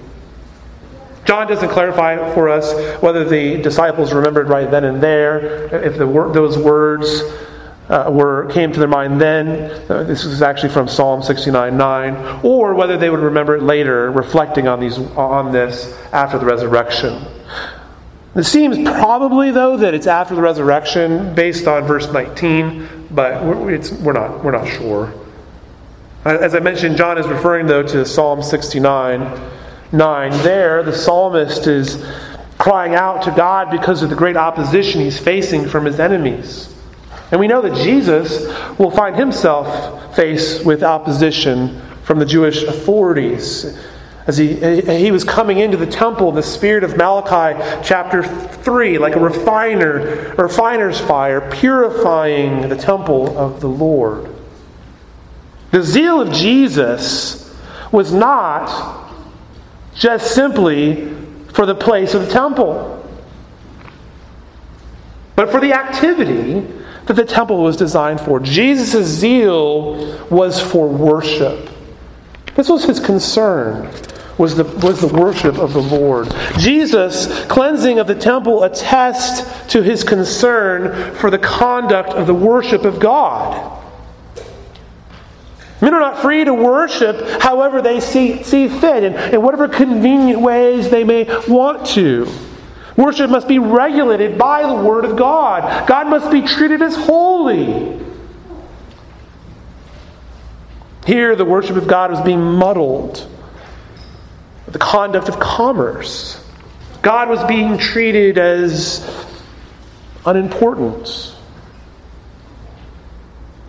John 1.25 1.49
doesn't 1.49 1.71
clarify 1.71 2.33
for 2.35 2.49
us 2.49 2.73
whether 3.03 3.25
the 3.25 3.61
disciples 3.61 4.13
remembered 4.13 4.49
right 4.49 4.71
then 4.71 4.85
and 4.85 5.03
there, 5.03 5.75
if 5.85 5.99
the, 5.99 6.07
those 6.07 6.57
words 6.57 7.21
uh, 7.89 8.09
were 8.13 8.49
came 8.53 8.73
to 8.73 8.79
their 8.79 8.87
mind 8.87 9.21
then. 9.21 9.73
Uh, 9.91 10.05
this 10.05 10.25
is 10.25 10.41
actually 10.41 10.69
from 10.69 10.87
Psalm 10.87 11.21
69 11.21 11.77
9, 11.77 12.41
or 12.45 12.75
whether 12.75 12.97
they 12.97 13.11
would 13.11 13.19
remember 13.19 13.57
it 13.57 13.65
later, 13.65 14.09
reflecting 14.13 14.69
on, 14.69 14.79
these, 14.79 14.99
on 14.99 15.51
this 15.51 15.93
after 16.13 16.39
the 16.39 16.47
resurrection. 16.47 17.25
It 18.37 18.45
seems 18.45 18.79
probably, 18.83 19.53
though, 19.53 19.77
that 19.77 19.95
it's 19.95 20.09
after 20.09 20.35
the 20.35 20.43
resurrection 20.43 21.35
based 21.35 21.69
on 21.69 21.85
verse 21.85 22.13
19, 22.13 23.04
but 23.15 23.45
we're, 23.45 23.57
we're, 24.01 24.13
not, 24.13 24.45
we're 24.45 24.51
not 24.51 24.67
sure. 24.67 25.15
Uh, 26.25 26.39
as 26.41 26.55
I 26.55 26.61
mentioned, 26.61 26.97
John 26.97 27.19
is 27.19 27.27
referring, 27.27 27.67
though, 27.67 27.83
to 27.83 28.05
Psalm 28.05 28.43
69 28.43 29.51
9. 29.93 30.31
There, 30.43 30.83
the 30.83 30.93
psalmist 30.93 31.67
is 31.69 32.05
crying 32.59 32.95
out 32.95 33.23
to 33.23 33.31
God 33.31 33.71
because 33.71 34.03
of 34.03 34.11
the 34.11 34.17
great 34.17 34.37
opposition 34.37 35.01
he's 35.01 35.19
facing 35.19 35.69
from 35.69 35.85
his 35.85 36.01
enemies. 36.01 36.75
And 37.31 37.39
we 37.39 37.47
know 37.47 37.63
that 37.63 37.77
Jesus 37.77 38.47
will 38.79 38.91
find 38.91 39.15
himself 39.15 40.17
faced 40.17 40.65
with 40.65 40.83
opposition 40.83 41.81
from 42.03 42.19
the 42.19 42.27
Jewish 42.27 42.63
authorities 42.65 43.79
as 44.27 44.39
he, 44.39 44.55
he 44.81 45.11
was 45.11 45.23
coming 45.23 45.59
into 45.59 45.77
the 45.77 45.87
temple 45.87 46.33
the 46.33 46.43
spirit 46.43 46.83
of 46.83 46.97
Malachi 46.97 47.61
chapter 47.85 48.23
3, 48.23 48.99
like 48.99 49.17
a 49.17 49.21
refiner, 49.21 50.33
a 50.33 50.43
refiner's 50.45 50.99
fire, 50.99 51.51
purifying 51.51 52.69
the 52.69 52.77
temple 52.77 53.37
of 53.37 53.61
the 53.61 53.69
Lord. 53.69 54.35
The 55.73 55.83
zeal 55.83 56.23
of 56.23 56.33
Jesus 56.33 57.55
was 57.93 58.15
not 58.15 59.13
just 59.95 60.35
simply 60.35 61.15
for 61.53 61.67
the 61.67 61.75
place 61.75 62.15
of 62.15 62.27
the 62.27 62.33
temple, 62.33 62.91
but 65.37 65.51
for 65.51 65.61
the 65.61 65.75
activity 65.75 66.61
that 67.07 67.15
the 67.15 67.25
temple 67.25 67.63
was 67.63 67.77
designed 67.77 68.21
for. 68.21 68.41
Jesus' 68.41 69.07
zeal 69.07 70.27
was 70.31 70.61
for 70.61 70.89
worship. 70.89 71.69
This 72.55 72.69
was 72.69 72.85
his 72.85 73.01
concern 73.01 73.93
was 74.39 74.57
the, 74.57 74.65
was 74.65 75.01
the 75.01 75.09
worship 75.09 75.59
of 75.59 75.73
the 75.73 75.83
Lord. 75.83 76.35
Jesus' 76.59 77.45
cleansing 77.47 77.99
of 77.99 78.07
the 78.07 78.15
temple 78.15 78.65
attests 78.65 79.73
to 79.73 79.83
his 79.83 80.03
concern 80.03 81.15
for 81.15 81.31
the 81.31 81.39
conduct 81.39 82.11
of 82.11 82.27
the 82.27 82.35
worship 82.35 82.85
of 82.85 82.99
God. 82.99 83.81
Men 85.81 85.95
are 85.95 86.01
not 86.01 86.23
free 86.23 86.45
to 86.45 86.55
worship 86.55 87.43
however 87.43 87.83
they 87.83 88.01
see, 88.01 88.43
see 88.43 88.69
fit 88.69 89.05
and 89.05 89.35
in 89.35 89.43
whatever 89.43 89.69
convenient 89.69 90.41
ways 90.41 90.89
they 90.89 91.05
may 91.05 91.25
want 91.47 91.87
to. 91.89 92.27
Worship 92.97 93.29
must 93.29 93.49
be 93.49 93.59
regulated 93.59 94.39
by 94.39 94.63
the 94.63 94.75
Word 94.75 95.05
of 95.05 95.17
God. 95.17 95.87
God 95.89 96.09
must 96.09 96.31
be 96.31 96.43
treated 96.43 96.81
as 96.81 96.95
holy. 96.95 98.01
Here, 101.05 101.37
the 101.37 101.45
worship 101.45 101.77
of 101.77 101.87
God 101.87 102.13
was 102.13 102.21
being 102.23 102.41
muddled 102.41 103.29
the 104.75 104.79
conduct 104.81 105.29
of 105.29 105.39
commerce. 105.39 106.45
God 107.01 107.29
was 107.29 107.43
being 107.45 107.79
treated 107.79 108.39
as 108.39 109.09
unimportant. 110.27 111.37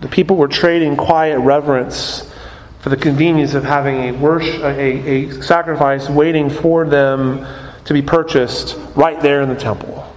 The 0.02 0.08
people 0.08 0.36
were 0.36 0.48
trading 0.48 0.98
quiet 0.98 1.38
reverence 1.38 2.34
for 2.80 2.90
the 2.90 2.98
convenience 2.98 3.54
of 3.54 3.64
having 3.64 3.98
a, 3.98 4.12
worship, 4.14 4.64
a, 4.64 5.28
a 5.28 5.44
sacrifice 5.44 6.10
waiting 6.10 6.50
for 6.50 6.88
them 6.88 7.46
to 7.84 7.94
be 7.94 8.02
purchased 8.02 8.76
right 8.96 9.22
there 9.22 9.44
in 9.44 9.50
the 9.50 9.56
temple. 9.56 10.12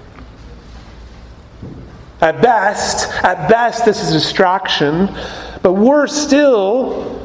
At 2.23 2.41
best, 2.41 3.13
at 3.23 3.47
best, 3.51 3.85
this 3.85 4.03
is 4.03 4.11
distraction, 4.11 5.15
but 5.63 5.75
worse 5.75 6.17
still, 6.17 7.18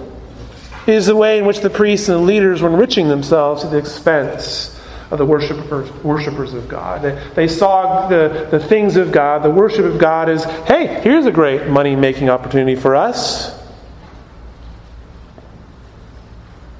is 0.87 1.05
the 1.05 1.15
way 1.15 1.39
in 1.39 1.45
which 1.45 1.61
the 1.61 1.69
priests 1.69 2.09
and 2.09 2.17
the 2.17 2.23
leaders 2.23 2.61
were 2.61 2.69
enriching 2.69 3.07
themselves 3.07 3.63
at 3.63 3.71
the 3.71 3.77
expense 3.77 4.79
of 5.11 5.19
the 5.19 5.25
worshipers, 5.25 5.91
worshipers 6.03 6.53
of 6.53 6.67
God. 6.67 7.03
They, 7.03 7.29
they 7.35 7.47
saw 7.47 8.07
the, 8.09 8.47
the 8.49 8.59
things 8.59 8.95
of 8.95 9.11
God, 9.11 9.43
the 9.43 9.49
worship 9.49 9.85
of 9.85 9.99
God, 9.99 10.27
as 10.27 10.43
hey, 10.65 11.01
here's 11.01 11.25
a 11.25 11.31
great 11.31 11.67
money 11.67 11.95
making 11.95 12.29
opportunity 12.29 12.75
for 12.75 12.95
us. 12.95 13.61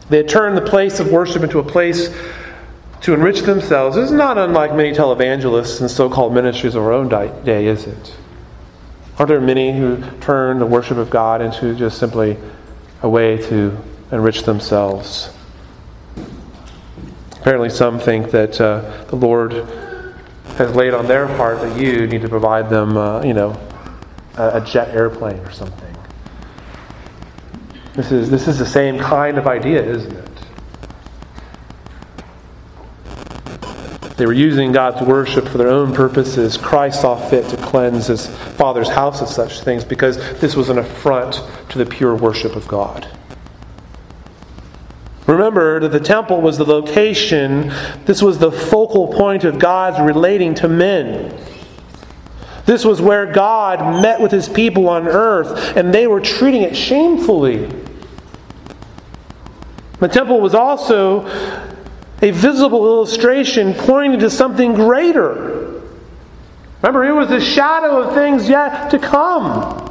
They 0.09 0.17
had 0.17 0.29
turned 0.29 0.57
the 0.57 0.61
place 0.61 0.99
of 0.99 1.11
worship 1.11 1.43
into 1.43 1.59
a 1.59 1.63
place 1.63 2.13
to 3.01 3.13
enrich 3.13 3.41
themselves. 3.41 3.95
This 3.95 4.05
is 4.05 4.11
not 4.11 4.37
unlike 4.37 4.73
many 4.73 4.93
televangelists 4.93 5.81
and 5.81 5.89
so 5.89 6.09
called 6.09 6.33
ministries 6.33 6.75
of 6.75 6.83
our 6.83 6.91
own 6.91 7.09
day, 7.09 7.67
is 7.67 7.85
it? 7.85 8.15
Aren't 9.17 9.29
there 9.29 9.41
many 9.41 9.77
who 9.77 10.01
turn 10.21 10.59
the 10.59 10.65
worship 10.65 10.97
of 10.97 11.09
God 11.09 11.41
into 11.41 11.75
just 11.75 11.99
simply 11.99 12.37
a 13.01 13.09
way 13.09 13.37
to 13.37 13.77
enrich 14.13 14.43
themselves? 14.43 15.34
Apparently, 17.41 17.69
some 17.69 17.99
think 17.99 18.32
that 18.32 18.62
uh, 18.62 19.06
the 19.08 19.17
Lord 19.17 19.52
has 20.56 20.73
laid 20.76 20.93
on 20.93 21.08
their 21.08 21.28
heart 21.28 21.60
that 21.60 21.78
you 21.78 22.08
need 22.08 22.21
to 22.21 22.30
provide 22.30 22.69
them, 22.69 22.95
uh, 22.95 23.21
you 23.23 23.34
know, 23.34 23.60
a, 24.38 24.62
a 24.62 24.62
jet 24.62 24.95
airplane 24.95 25.39
or 25.39 25.52
something. 25.52 25.93
This 27.95 28.12
is, 28.12 28.30
this 28.30 28.47
is 28.47 28.58
the 28.58 28.65
same 28.65 28.97
kind 28.97 29.38
of 29.38 29.45
idea, 29.45 29.84
isn't 29.84 30.13
it? 30.15 30.30
They 34.15 34.28
were 34.28 34.34
using 34.34 34.71
God's 34.71 35.06
worship 35.06 35.47
for 35.47 35.58
their 35.58 35.69
own 35.69 35.93
purposes. 35.93 36.56
Christ 36.56 37.02
saw 37.02 37.15
fit 37.30 37.49
to 37.49 37.58
cleanse 37.58 38.08
his 38.08 38.28
Father's 38.28 38.89
house 38.89 39.21
of 39.21 39.28
such 39.28 39.62
things 39.62 39.84
because 39.84 40.17
this 40.39 40.56
was 40.56 40.69
an 40.69 40.78
affront 40.78 41.41
to 41.69 41.78
the 41.78 41.86
pure 41.86 42.15
worship 42.15 42.56
of 42.56 42.67
God. 42.67 43.08
Remember 45.27 45.79
that 45.79 45.91
the 45.91 45.99
temple 45.99 46.41
was 46.41 46.57
the 46.57 46.65
location, 46.65 47.71
this 48.05 48.21
was 48.21 48.39
the 48.39 48.51
focal 48.51 49.07
point 49.07 49.45
of 49.45 49.57
God's 49.57 49.99
relating 49.99 50.53
to 50.55 50.67
men. 50.67 51.38
This 52.65 52.83
was 52.86 53.01
where 53.01 53.25
God 53.25 54.01
met 54.01 54.19
with 54.19 54.31
his 54.31 54.49
people 54.49 54.88
on 54.89 55.07
earth, 55.07 55.77
and 55.77 55.93
they 55.93 56.07
were 56.07 56.21
treating 56.21 56.62
it 56.62 56.75
shamefully. 56.75 57.69
The 59.99 60.07
temple 60.07 60.41
was 60.41 60.53
also 60.53 61.25
a 62.21 62.31
visible 62.31 62.86
illustration 62.86 63.73
pointing 63.73 64.19
to 64.19 64.29
something 64.29 64.73
greater. 64.73 65.81
Remember, 66.81 67.05
it 67.05 67.13
was 67.13 67.31
a 67.31 67.39
shadow 67.39 68.01
of 68.01 68.13
things 68.13 68.49
yet 68.49 68.89
to 68.91 68.99
come. 68.99 69.83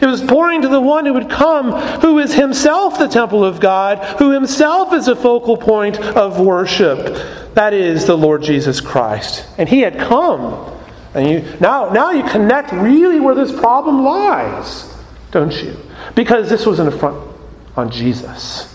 It 0.00 0.06
was 0.06 0.22
pointing 0.22 0.62
to 0.62 0.68
the 0.68 0.80
one 0.80 1.04
who 1.04 1.14
would 1.14 1.28
come, 1.28 1.72
who 2.00 2.18
is 2.18 2.32
himself 2.32 2.98
the 2.98 3.08
temple 3.08 3.44
of 3.44 3.60
God, 3.60 3.98
who 4.18 4.30
himself 4.30 4.92
is 4.92 5.08
a 5.08 5.16
focal 5.16 5.56
point 5.56 5.98
of 5.98 6.40
worship. 6.40 6.98
That 7.54 7.74
is 7.74 8.06
the 8.06 8.16
Lord 8.16 8.42
Jesus 8.42 8.80
Christ. 8.80 9.46
And 9.58 9.68
he 9.68 9.80
had 9.80 9.98
come. 9.98 10.70
And 11.14 11.28
you 11.28 11.58
now, 11.60 11.90
now 11.90 12.10
you 12.10 12.22
connect 12.24 12.72
really 12.72 13.20
where 13.20 13.34
this 13.34 13.52
problem 13.52 14.02
lies, 14.02 14.90
don't 15.30 15.52
you? 15.62 15.76
Because 16.14 16.48
this 16.48 16.64
was 16.64 16.78
an 16.78 16.88
affront 16.88 17.30
on 17.76 17.90
Jesus. 17.90 18.68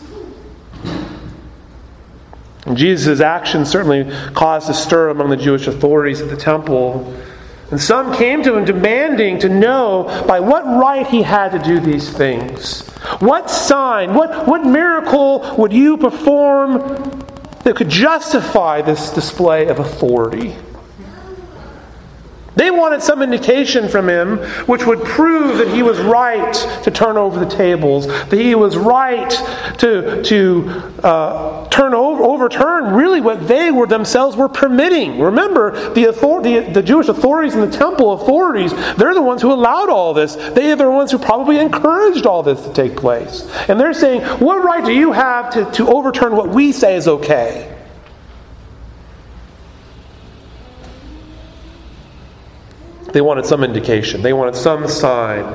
And 2.68 2.76
Jesus' 2.76 3.22
actions 3.22 3.70
certainly 3.70 4.04
caused 4.34 4.70
a 4.70 4.74
stir 4.74 5.10
among 5.10 5.30
the 5.30 5.38
Jewish 5.38 5.68
authorities 5.68 6.20
at 6.20 6.30
the 6.30 6.36
temple. 6.36 7.16
And 7.70 7.82
some 7.82 8.16
came 8.16 8.44
to 8.44 8.56
him 8.56 8.64
demanding 8.64 9.40
to 9.40 9.50
know 9.50 10.24
by 10.28 10.40
what 10.40 10.64
right 10.66 11.06
he 11.06 11.22
had 11.22 11.50
to 11.50 11.60
do 11.60 11.80
these 11.80 12.10
things. 12.10 12.88
What 13.20 13.50
sign, 13.50 14.14
what, 14.14 14.48
what 14.48 14.66
miracle 14.66 15.56
would 15.58 15.74
you 15.74 15.98
perform 15.98 16.80
that 17.64 17.76
could 17.76 17.90
justify 17.90 18.82
this 18.82 19.12
display 19.12 19.68
of 19.68 19.80
authority? 19.80 20.56
They 22.58 22.72
wanted 22.72 23.04
some 23.04 23.22
indication 23.22 23.88
from 23.88 24.10
him 24.10 24.40
which 24.66 24.86
would 24.86 25.04
prove 25.04 25.60
that 25.60 25.68
he 25.68 25.84
was 25.84 26.00
right 26.00 26.54
to 26.84 26.90
turn 26.90 27.16
over 27.16 27.40
the 27.40 27.50
tables, 27.50 28.08
that 28.08 28.34
he 28.34 28.56
was 28.56 28.76
right 28.76 29.30
to, 29.78 30.24
to 30.24 30.68
uh, 31.04 31.70
turn 31.70 31.94
over, 31.94 32.24
overturn 32.24 32.96
really 32.96 33.22
what 33.22 33.48
they 33.48 33.70
were 33.70 33.86
themselves 33.86 34.36
were 34.36 34.50
permitting. 34.50 35.20
Remember, 35.20 35.94
the, 35.94 36.06
authority, 36.06 36.60
the 36.74 36.82
Jewish 36.82 37.08
authorities 37.08 37.54
and 37.54 37.72
the 37.72 37.78
temple 37.78 38.14
authorities, 38.14 38.74
they're 38.96 39.14
the 39.14 39.22
ones 39.22 39.44
who 39.44 39.54
allowed 39.54 39.90
all 39.90 40.16
this. 40.16 40.36
They 40.36 40.72
are 40.72 40.76
the 40.76 40.90
ones 40.90 41.12
who 41.12 41.20
probably 41.20 41.60
encouraged 41.60 42.26
all 42.26 42.42
this 42.42 42.60
to 42.64 42.74
take 42.74 42.98
place. 42.98 43.48
And 43.70 43.80
they're 43.80 43.94
saying, 43.94 44.24
what 44.40 44.64
right 44.64 44.84
do 44.84 44.94
you 44.94 45.12
have 45.12 45.54
to, 45.54 45.70
to 45.74 45.88
overturn 45.90 46.36
what 46.36 46.50
we 46.50 46.72
say 46.72 46.96
is 46.96 47.08
okay? 47.08 47.77
They 53.18 53.22
wanted 53.22 53.48
some 53.48 53.64
indication, 53.64 54.22
they 54.22 54.32
wanted 54.32 54.56
some 54.56 54.88
sign. 54.88 55.52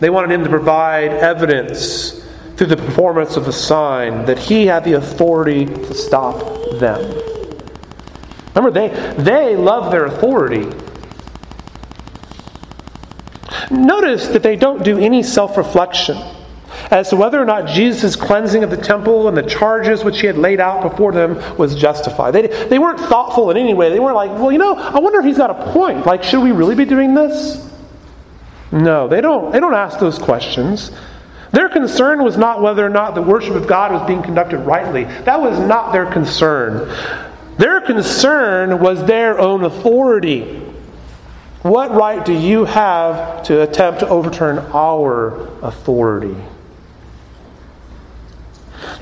They 0.00 0.08
wanted 0.08 0.30
him 0.30 0.44
to 0.44 0.48
provide 0.48 1.10
evidence 1.10 2.26
through 2.56 2.68
the 2.68 2.78
performance 2.78 3.36
of 3.36 3.46
a 3.46 3.52
sign 3.52 4.24
that 4.24 4.38
he 4.38 4.64
had 4.64 4.84
the 4.84 4.94
authority 4.94 5.66
to 5.66 5.92
stop 5.92 6.38
them. 6.80 7.02
Remember, 8.54 8.70
they, 8.70 8.88
they 9.22 9.56
love 9.56 9.92
their 9.92 10.06
authority. 10.06 10.74
Notice 13.70 14.28
that 14.28 14.42
they 14.42 14.56
don't 14.56 14.82
do 14.82 14.96
any 14.96 15.22
self 15.22 15.58
reflection 15.58 16.16
as 16.92 17.08
to 17.08 17.16
whether 17.16 17.40
or 17.40 17.46
not 17.46 17.66
Jesus' 17.66 18.14
cleansing 18.14 18.62
of 18.62 18.68
the 18.68 18.76
temple 18.76 19.26
and 19.26 19.34
the 19.34 19.42
charges 19.42 20.04
which 20.04 20.20
he 20.20 20.26
had 20.26 20.36
laid 20.36 20.60
out 20.60 20.82
before 20.88 21.10
them 21.10 21.56
was 21.56 21.74
justified. 21.74 22.32
They, 22.32 22.46
they 22.68 22.78
weren't 22.78 23.00
thoughtful 23.00 23.50
in 23.50 23.56
any 23.56 23.72
way. 23.72 23.88
They 23.88 23.98
weren't 23.98 24.14
like, 24.14 24.30
well, 24.30 24.52
you 24.52 24.58
know, 24.58 24.74
I 24.74 24.98
wonder 24.98 25.18
if 25.18 25.24
he's 25.24 25.38
got 25.38 25.48
a 25.48 25.72
point. 25.72 26.04
Like, 26.04 26.22
should 26.22 26.42
we 26.42 26.52
really 26.52 26.74
be 26.74 26.84
doing 26.84 27.14
this? 27.14 27.66
No, 28.70 29.08
they 29.08 29.22
don't, 29.22 29.52
they 29.52 29.58
don't 29.58 29.72
ask 29.72 29.98
those 29.98 30.18
questions. 30.18 30.92
Their 31.50 31.70
concern 31.70 32.22
was 32.22 32.36
not 32.36 32.60
whether 32.60 32.84
or 32.84 32.90
not 32.90 33.14
the 33.14 33.22
worship 33.22 33.54
of 33.54 33.66
God 33.66 33.92
was 33.92 34.06
being 34.06 34.22
conducted 34.22 34.58
rightly. 34.58 35.04
That 35.04 35.40
was 35.40 35.58
not 35.60 35.92
their 35.92 36.06
concern. 36.06 36.94
Their 37.56 37.80
concern 37.80 38.80
was 38.80 39.02
their 39.06 39.38
own 39.38 39.64
authority. 39.64 40.58
What 41.62 41.92
right 41.92 42.22
do 42.22 42.34
you 42.34 42.66
have 42.66 43.44
to 43.44 43.62
attempt 43.62 44.00
to 44.00 44.08
overturn 44.08 44.58
our 44.58 45.48
authority? 45.62 46.36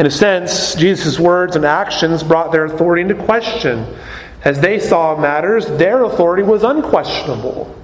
In 0.00 0.06
a 0.06 0.10
sense, 0.10 0.74
Jesus' 0.76 1.20
words 1.20 1.56
and 1.56 1.66
actions 1.66 2.22
brought 2.22 2.52
their 2.52 2.64
authority 2.64 3.02
into 3.02 3.22
question. 3.22 3.98
As 4.42 4.58
they 4.58 4.78
saw 4.78 5.14
matters, 5.14 5.66
their 5.66 6.04
authority 6.04 6.42
was 6.42 6.62
unquestionable. 6.62 7.76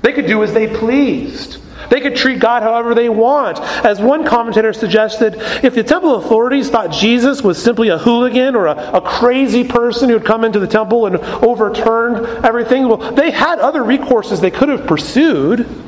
They 0.00 0.14
could 0.14 0.24
do 0.24 0.42
as 0.42 0.54
they 0.54 0.74
pleased. 0.74 1.60
They 1.90 2.00
could 2.00 2.16
treat 2.16 2.40
God 2.40 2.62
however 2.62 2.94
they 2.94 3.10
want. 3.10 3.60
As 3.60 4.00
one 4.00 4.26
commentator 4.26 4.72
suggested, 4.72 5.34
if 5.62 5.74
the 5.74 5.84
temple 5.84 6.14
authorities 6.14 6.70
thought 6.70 6.92
Jesus 6.92 7.42
was 7.42 7.62
simply 7.62 7.90
a 7.90 7.98
hooligan 7.98 8.56
or 8.56 8.68
a, 8.68 8.92
a 8.94 9.02
crazy 9.02 9.64
person 9.64 10.08
who 10.08 10.14
had 10.16 10.24
come 10.24 10.44
into 10.44 10.60
the 10.60 10.66
temple 10.66 11.04
and 11.04 11.16
overturned 11.16 12.26
everything, 12.42 12.88
well, 12.88 13.12
they 13.12 13.30
had 13.32 13.58
other 13.58 13.82
recourses 13.82 14.40
they 14.40 14.50
could 14.50 14.70
have 14.70 14.86
pursued. 14.86 15.87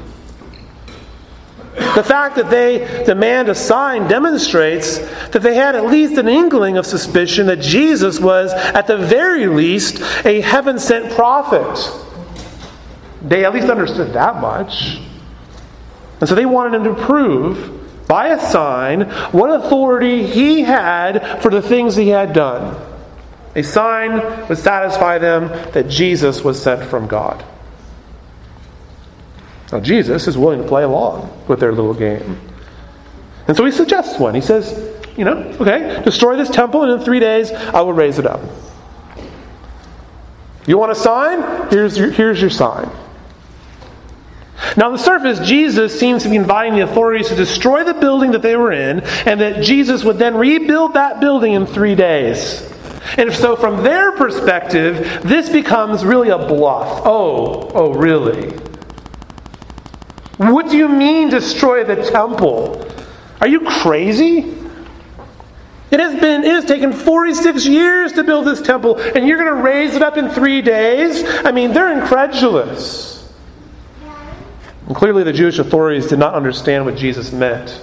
The 1.95 2.05
fact 2.05 2.37
that 2.37 2.51
they 2.51 3.05
demand 3.05 3.49
a 3.49 3.55
sign 3.55 4.07
demonstrates 4.07 4.99
that 5.29 5.43
they 5.43 5.55
had 5.55 5.75
at 5.75 5.87
least 5.87 6.19
an 6.19 6.29
inkling 6.29 6.77
of 6.77 6.87
suspicion 6.87 7.47
that 7.47 7.61
Jesus 7.61 8.21
was, 8.21 8.53
at 8.53 8.87
the 8.87 8.97
very 8.97 9.47
least, 9.47 10.01
a 10.25 10.41
heaven 10.41 10.79
sent 10.79 11.13
prophet. 11.13 11.91
They 13.23 13.45
at 13.45 13.53
least 13.53 13.69
understood 13.69 14.13
that 14.13 14.41
much. 14.41 15.01
And 16.21 16.29
so 16.29 16.35
they 16.35 16.47
wanted 16.47 16.75
him 16.81 16.95
to 16.95 17.03
prove 17.03 18.07
by 18.07 18.29
a 18.29 18.41
sign 18.41 19.03
what 19.33 19.51
authority 19.51 20.27
he 20.27 20.63
had 20.63 21.41
for 21.43 21.51
the 21.51 21.63
things 21.63 21.97
he 21.97 22.09
had 22.09 22.33
done. 22.33 22.77
A 23.55 23.63
sign 23.63 24.49
would 24.49 24.59
satisfy 24.59 25.19
them 25.19 25.49
that 25.73 25.89
Jesus 25.89 26.45
was 26.45 26.63
sent 26.63 26.85
from 26.89 27.07
God. 27.07 27.45
Now, 29.73 29.81
Jesus 29.81 30.27
is 30.27 30.37
willing 30.37 30.61
to 30.63 30.69
play 30.69 30.83
along 30.83 31.45
with 31.47 31.61
their 31.61 31.73
little 31.73 31.95
game. 31.95 32.41
And 33.47 33.57
so 33.57 33.65
he 33.65 33.71
suggests 33.71 34.19
one. 34.19 34.35
He 34.35 34.41
says, 34.41 34.73
you 35.17 35.25
know, 35.25 35.37
okay, 35.61 36.03
destroy 36.05 36.37
this 36.37 36.51
temple, 36.51 36.83
and 36.83 36.93
in 36.93 37.05
three 37.05 37.21
days 37.21 37.53
I 37.53 37.81
will 37.81 37.93
raise 37.93 38.19
it 38.19 38.27
up. 38.27 38.41
You 40.67 40.79
want 40.79 40.93
a 40.93 40.95
sign? 40.95 41.69
Here's 41.71 41.97
your, 41.97 42.11
here's 42.11 42.41
your 42.41 42.51
sign. 42.51 42.91
Now, 44.77 44.87
on 44.87 44.93
the 44.93 44.99
surface, 44.99 45.41
Jesus 45.41 45.99
seems 45.99 46.23
to 46.23 46.29
be 46.29 46.37
inviting 46.37 46.75
the 46.75 46.83
authorities 46.83 47.29
to 47.29 47.35
destroy 47.35 47.83
the 47.83 47.95
building 47.95 48.33
that 48.33 48.43
they 48.43 48.57
were 48.57 48.73
in, 48.73 49.01
and 49.01 49.41
that 49.41 49.63
Jesus 49.65 50.05
would 50.05 50.19
then 50.19 50.37
rebuild 50.37 50.95
that 50.95 51.21
building 51.21 51.55
in 51.55 51.67
three 51.67 51.95
days. 51.95 52.63
And 53.17 53.33
so, 53.33 53.57
from 53.57 53.83
their 53.83 54.13
perspective, 54.13 55.23
this 55.25 55.49
becomes 55.49 56.05
really 56.05 56.29
a 56.29 56.39
bluff. 56.39 57.03
Oh, 57.05 57.69
oh, 57.75 57.93
really? 57.95 58.57
What 60.41 60.71
do 60.71 60.79
you 60.79 60.89
mean 60.89 61.29
destroy 61.29 61.85
the 61.85 61.97
temple? 61.97 62.83
Are 63.43 63.47
you 63.47 63.61
crazy? 63.61 64.39
It 65.91 66.01
has 66.01 66.19
been 66.19 66.45
it 66.45 66.53
has 66.53 66.65
taken 66.65 66.95
46 66.95 67.67
years 67.67 68.15
to 68.15 68.25
build 68.25 68.47
this 68.47 68.63
temple 68.63 68.97
and 68.99 69.29
you're 69.29 69.37
going 69.37 69.55
to 69.55 69.63
raise 69.63 69.95
it 69.97 70.01
up 70.01 70.17
in 70.17 70.31
3 70.31 70.63
days? 70.63 71.25
I 71.45 71.53
mean, 71.53 71.75
they're 71.75 71.93
incredulous. 72.01 73.31
And 74.87 74.97
clearly, 74.97 75.25
the 75.25 75.33
Jewish 75.35 75.59
authorities 75.59 76.07
did 76.07 76.19
not 76.19 76.33
understand 76.33 76.87
what 76.87 76.97
Jesus 76.97 77.33
meant. 77.33 77.79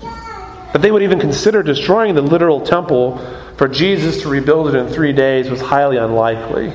That 0.00 0.80
they 0.80 0.90
would 0.90 1.02
even 1.02 1.20
consider 1.20 1.62
destroying 1.62 2.14
the 2.14 2.22
literal 2.22 2.62
temple 2.62 3.18
for 3.58 3.68
Jesus 3.68 4.22
to 4.22 4.30
rebuild 4.30 4.68
it 4.68 4.74
in 4.74 4.88
three 4.88 5.12
days 5.12 5.50
was 5.50 5.60
highly 5.60 5.98
unlikely. 5.98 6.72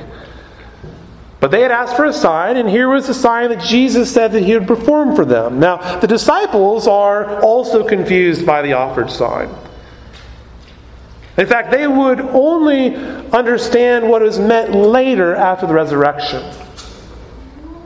But 1.40 1.50
they 1.50 1.62
had 1.62 1.70
asked 1.70 1.96
for 1.96 2.04
a 2.04 2.12
sign, 2.12 2.58
and 2.58 2.68
here 2.68 2.88
was 2.88 3.06
the 3.06 3.14
sign 3.14 3.48
that 3.48 3.62
Jesus 3.62 4.12
said 4.12 4.32
that 4.32 4.42
he 4.42 4.52
would 4.54 4.68
perform 4.68 5.16
for 5.16 5.24
them. 5.24 5.58
Now, 5.58 5.98
the 5.98 6.06
disciples 6.06 6.86
are 6.86 7.40
also 7.40 7.86
confused 7.86 8.44
by 8.44 8.60
the 8.60 8.74
offered 8.74 9.10
sign. 9.10 9.48
In 11.38 11.46
fact, 11.46 11.70
they 11.70 11.86
would 11.86 12.20
only 12.20 12.94
understand 13.32 14.06
what 14.06 14.20
was 14.20 14.38
meant 14.38 14.74
later 14.74 15.34
after 15.34 15.66
the 15.66 15.72
resurrection. 15.72 16.44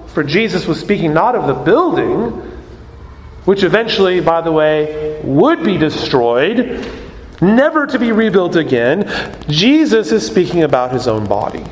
For 0.09 0.25
Jesus 0.25 0.67
was 0.67 0.81
speaking 0.81 1.15
not 1.15 1.37
of 1.37 1.47
the 1.47 1.55
building, 1.55 2.31
which 3.45 3.63
eventually, 3.63 4.21
by 4.21 4.41
the 4.41 4.51
way, 4.51 5.21
would 5.23 5.63
be 5.63 5.79
destroyed, 5.79 6.91
never 7.41 7.87
to 7.87 7.99
be 8.01 8.11
rebuilt 8.11 8.57
again. 8.57 9.09
Jesus 9.49 10.11
is 10.11 10.27
speaking 10.27 10.65
about 10.65 10.91
his 10.91 11.07
own 11.07 11.27
body. 11.27 11.65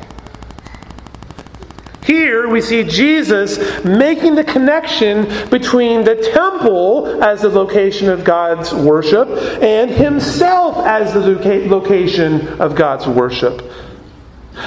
Here 2.05 2.49
we 2.49 2.61
see 2.61 2.83
Jesus 2.83 3.83
making 3.85 4.35
the 4.35 4.43
connection 4.43 5.49
between 5.49 6.03
the 6.03 6.15
temple 6.33 7.23
as 7.23 7.41
the 7.41 7.49
location 7.49 8.09
of 8.09 8.23
God's 8.23 8.73
worship 8.73 9.29
and 9.61 9.89
himself 9.89 10.85
as 10.85 11.13
the 11.13 11.21
location 11.67 12.47
of 12.59 12.75
God's 12.75 13.07
worship. 13.07 13.61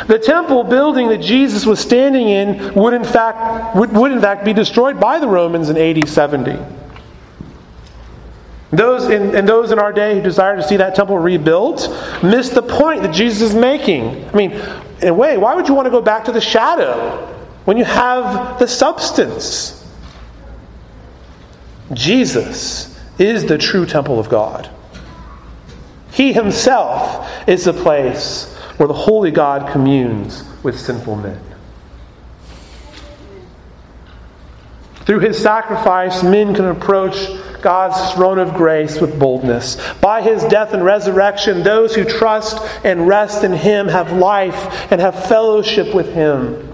The 0.09 0.18
temple 0.18 0.64
building 0.64 1.09
that 1.09 1.20
Jesus 1.20 1.64
was 1.64 1.79
standing 1.79 2.29
in 2.29 2.75
would 2.75 2.94
in 2.94 3.05
fact 3.05 3.77
would, 3.77 3.92
would 3.92 4.12
in 4.12 4.20
fact 4.20 4.44
be 4.44 4.53
destroyed 4.53 4.99
by 4.99 5.18
the 5.18 5.29
Romans 5.29 5.68
in 5.68 5.77
AD 5.77 6.09
70. 6.09 6.59
Those 8.72 9.09
in, 9.09 9.37
and 9.37 9.49
those 9.49 9.70
in 9.70 9.79
our 9.79 9.92
day 9.92 10.16
who 10.16 10.22
desire 10.22 10.57
to 10.57 10.62
see 10.62 10.77
that 10.77 10.96
temple 10.96 11.18
rebuilt 11.18 11.88
miss 12.22 12.49
the 12.49 12.62
point 12.62 13.03
that 13.03 13.14
Jesus 13.14 13.51
is 13.51 13.55
making. 13.55 14.29
I 14.29 14.33
mean, 14.33 14.61
in 15.03 15.09
a 15.09 15.15
way, 15.15 15.37
why 15.37 15.55
would 15.55 15.69
you 15.69 15.75
want 15.75 15.87
to 15.87 15.91
go 15.91 16.01
back 16.01 16.25
to 16.25 16.33
the 16.33 16.41
shadow 16.41 17.27
when 17.65 17.77
you 17.77 17.85
have 17.85 18.59
the 18.59 18.67
substance? 18.67 19.87
Jesus 21.93 22.99
is 23.19 23.45
the 23.45 23.59
true 23.59 23.87
temple 23.87 24.19
of 24.19 24.29
God. 24.29 24.71
He 26.13 26.33
himself 26.33 27.31
is 27.47 27.65
the 27.65 27.73
place 27.73 28.55
where 28.79 28.87
the 28.87 28.95
holy 28.95 29.31
God 29.31 29.71
communes 29.71 30.45
with 30.63 30.79
sinful 30.79 31.17
men. 31.17 31.41
Through 35.07 35.21
his 35.21 35.38
sacrifice, 35.38 36.25
men 36.25 36.53
can 36.55 36.64
approach 36.64 37.16
God's 37.62 38.14
throne 38.14 38.38
of 38.38 38.55
grace 38.55 39.01
with 39.01 39.19
boldness. 39.19 39.77
By 40.01 40.21
his 40.21 40.42
death 40.45 40.75
and 40.75 40.85
resurrection, 40.85 41.62
those 41.62 41.95
who 41.95 42.05
trust 42.05 42.59
and 42.85 43.07
rest 43.07 43.45
in 43.45 43.53
him 43.53 43.87
have 43.87 44.12
life 44.12 44.90
and 44.90 45.01
have 45.01 45.27
fellowship 45.27 45.95
with 45.95 46.12
him. 46.12 46.73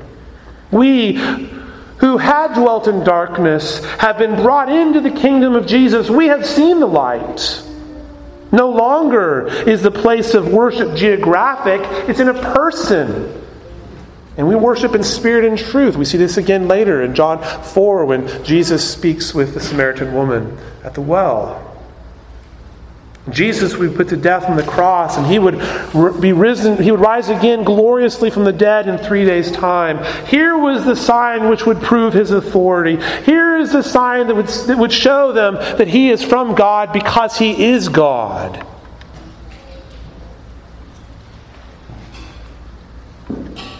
We 0.70 1.16
who 1.98 2.16
had 2.16 2.54
dwelt 2.54 2.88
in 2.88 3.04
darkness 3.04 3.84
have 3.98 4.18
been 4.18 4.34
brought 4.36 4.72
into 4.72 5.00
the 5.00 5.10
kingdom 5.10 5.54
of 5.54 5.66
Jesus. 5.66 6.10
We 6.10 6.26
have 6.26 6.44
seen 6.44 6.80
the 6.80 6.86
light. 6.86 7.62
No 8.50 8.70
longer 8.70 9.46
is 9.46 9.82
the 9.82 9.90
place 9.90 10.34
of 10.34 10.52
worship 10.52 10.96
geographic, 10.96 11.80
it's 12.08 12.18
in 12.18 12.28
a 12.28 12.54
person. 12.54 13.41
And 14.36 14.48
we 14.48 14.56
worship 14.56 14.94
in 14.94 15.02
spirit 15.02 15.44
and 15.44 15.58
truth. 15.58 15.96
We 15.96 16.06
see 16.06 16.18
this 16.18 16.38
again 16.38 16.66
later 16.66 17.02
in 17.02 17.14
John 17.14 17.42
4 17.42 18.06
when 18.06 18.44
Jesus 18.44 18.88
speaks 18.88 19.34
with 19.34 19.52
the 19.52 19.60
Samaritan 19.60 20.14
woman 20.14 20.58
at 20.84 20.94
the 20.94 21.02
well. 21.02 21.68
Jesus 23.30 23.76
would 23.76 23.90
be 23.90 23.96
put 23.96 24.08
to 24.08 24.16
death 24.16 24.48
on 24.48 24.56
the 24.56 24.64
cross, 24.64 25.16
and 25.16 25.24
he 25.26 25.38
would 25.38 25.58
be 26.20 26.32
risen, 26.32 26.82
he 26.82 26.90
would 26.90 26.98
rise 26.98 27.28
again 27.28 27.62
gloriously 27.62 28.30
from 28.30 28.44
the 28.44 28.52
dead 28.52 28.88
in 28.88 28.98
three 28.98 29.24
days' 29.24 29.52
time. 29.52 30.02
Here 30.26 30.58
was 30.58 30.84
the 30.84 30.96
sign 30.96 31.48
which 31.48 31.64
would 31.64 31.80
prove 31.80 32.14
his 32.14 32.32
authority. 32.32 32.96
Here 33.24 33.56
is 33.58 33.70
the 33.70 33.82
sign 33.82 34.26
that 34.26 34.34
would, 34.34 34.48
that 34.48 34.76
would 34.76 34.92
show 34.92 35.32
them 35.32 35.54
that 35.54 35.86
he 35.86 36.10
is 36.10 36.24
from 36.24 36.56
God 36.56 36.92
because 36.92 37.38
he 37.38 37.70
is 37.70 37.88
God. 37.88 38.66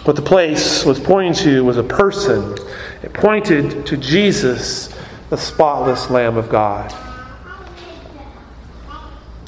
What 0.03 0.15
the 0.17 0.21
place 0.21 0.83
was 0.83 0.99
pointing 0.99 1.33
to 1.45 1.63
was 1.63 1.77
a 1.77 1.83
person. 1.83 2.57
It 3.03 3.13
pointed 3.13 3.85
to 3.85 3.95
Jesus, 3.95 4.93
the 5.29 5.37
spotless 5.37 6.09
Lamb 6.09 6.35
of 6.35 6.49
God. 6.49 6.93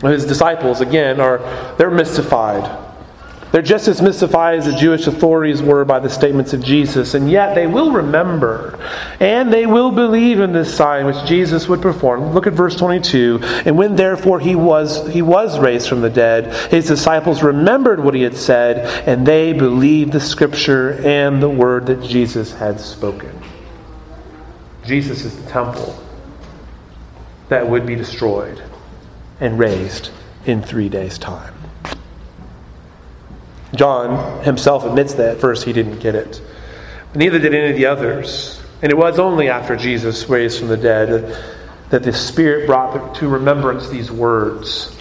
His 0.02 0.26
disciples, 0.26 0.82
again, 0.82 1.20
are 1.20 1.40
they're 1.78 1.92
mystified. 1.92 2.85
They're 3.52 3.62
just 3.62 3.88
as 3.88 4.02
mystified 4.02 4.60
as 4.60 4.66
the 4.66 4.76
Jewish 4.76 5.08
authorities 5.08 5.62
were 5.62 5.86
by 5.86 6.00
the 6.00 6.10
statements 6.10 6.52
of 6.54 6.64
Jesus, 6.64 7.14
and 7.14 7.30
yet 7.30 7.56
they 7.56 7.68
will 7.68 7.92
remember 7.92 8.78
and 9.20 9.52
they 9.52 9.66
will 9.66 9.92
believe 9.92 10.40
in 10.40 10.52
this 10.52 10.76
sign 10.76 11.06
which 11.06 11.24
Jesus 11.26 11.68
would 11.68 11.82
perform. 11.82 12.34
Look 12.34 12.48
at 12.48 12.54
verse 12.54 12.76
22. 12.76 13.40
And 13.66 13.78
when 13.78 13.96
therefore 13.96 14.40
he 14.40 14.56
was 14.56 15.08
he 15.08 15.22
was 15.22 15.58
raised 15.58 15.88
from 15.88 16.02
the 16.02 16.10
dead, 16.10 16.54
his 16.70 16.88
disciples 16.88 17.44
remembered 17.44 18.04
what 18.04 18.14
he 18.14 18.24
had 18.24 18.36
said, 18.36 19.08
and 19.08 19.26
they 19.26 19.54
believed 19.54 20.12
the 20.12 20.20
scripture 20.20 21.00
and 21.06 21.42
the 21.42 21.50
word 21.50 21.86
that 21.86 22.04
Jesus 22.04 22.54
had 22.54 22.80
spoken. 22.80 23.32
Jesus 24.86 25.24
is 25.24 25.42
the 25.42 25.50
temple 25.50 25.98
that 27.50 27.68
would 27.68 27.86
be 27.86 27.96
destroyed 27.96 28.62
and 29.40 29.58
raised 29.58 30.12
in 30.46 30.62
three 30.62 30.90
days' 30.90 31.18
time. 31.18 31.55
John 33.78 34.44
himself 34.44 34.84
admits 34.86 35.14
that 35.16 35.36
at 35.36 35.42
first 35.42 35.64
he 35.64 35.74
didn't 35.74 36.00
get 36.00 36.16
it. 36.16 36.42
Neither 37.14 37.40
did 37.40 37.54
any 37.54 37.72
of 37.72 37.76
the 37.76 37.86
others. 37.86 38.62
And 38.82 38.92
it 38.92 38.96
was 38.98 39.20
only 39.20 39.50
after 39.50 39.76
Jesus 39.76 40.28
raised 40.30 40.60
from 40.60 40.68
the 40.68 40.78
dead 40.78 41.44
that 41.90 42.04
the 42.04 42.14
Spirit 42.14 42.68
brought 42.68 43.16
to 43.16 43.28
remembrance 43.28 43.90
these 43.90 44.12
words 44.12 44.96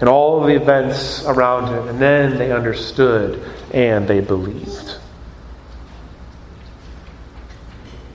and 0.00 0.08
all 0.08 0.42
the 0.42 0.54
events 0.54 1.24
around 1.24 1.72
him. 1.72 1.88
And 1.88 2.00
then 2.00 2.36
they 2.38 2.52
understood 2.52 3.42
and 3.72 4.06
they 4.06 4.20
believed. 4.20 4.96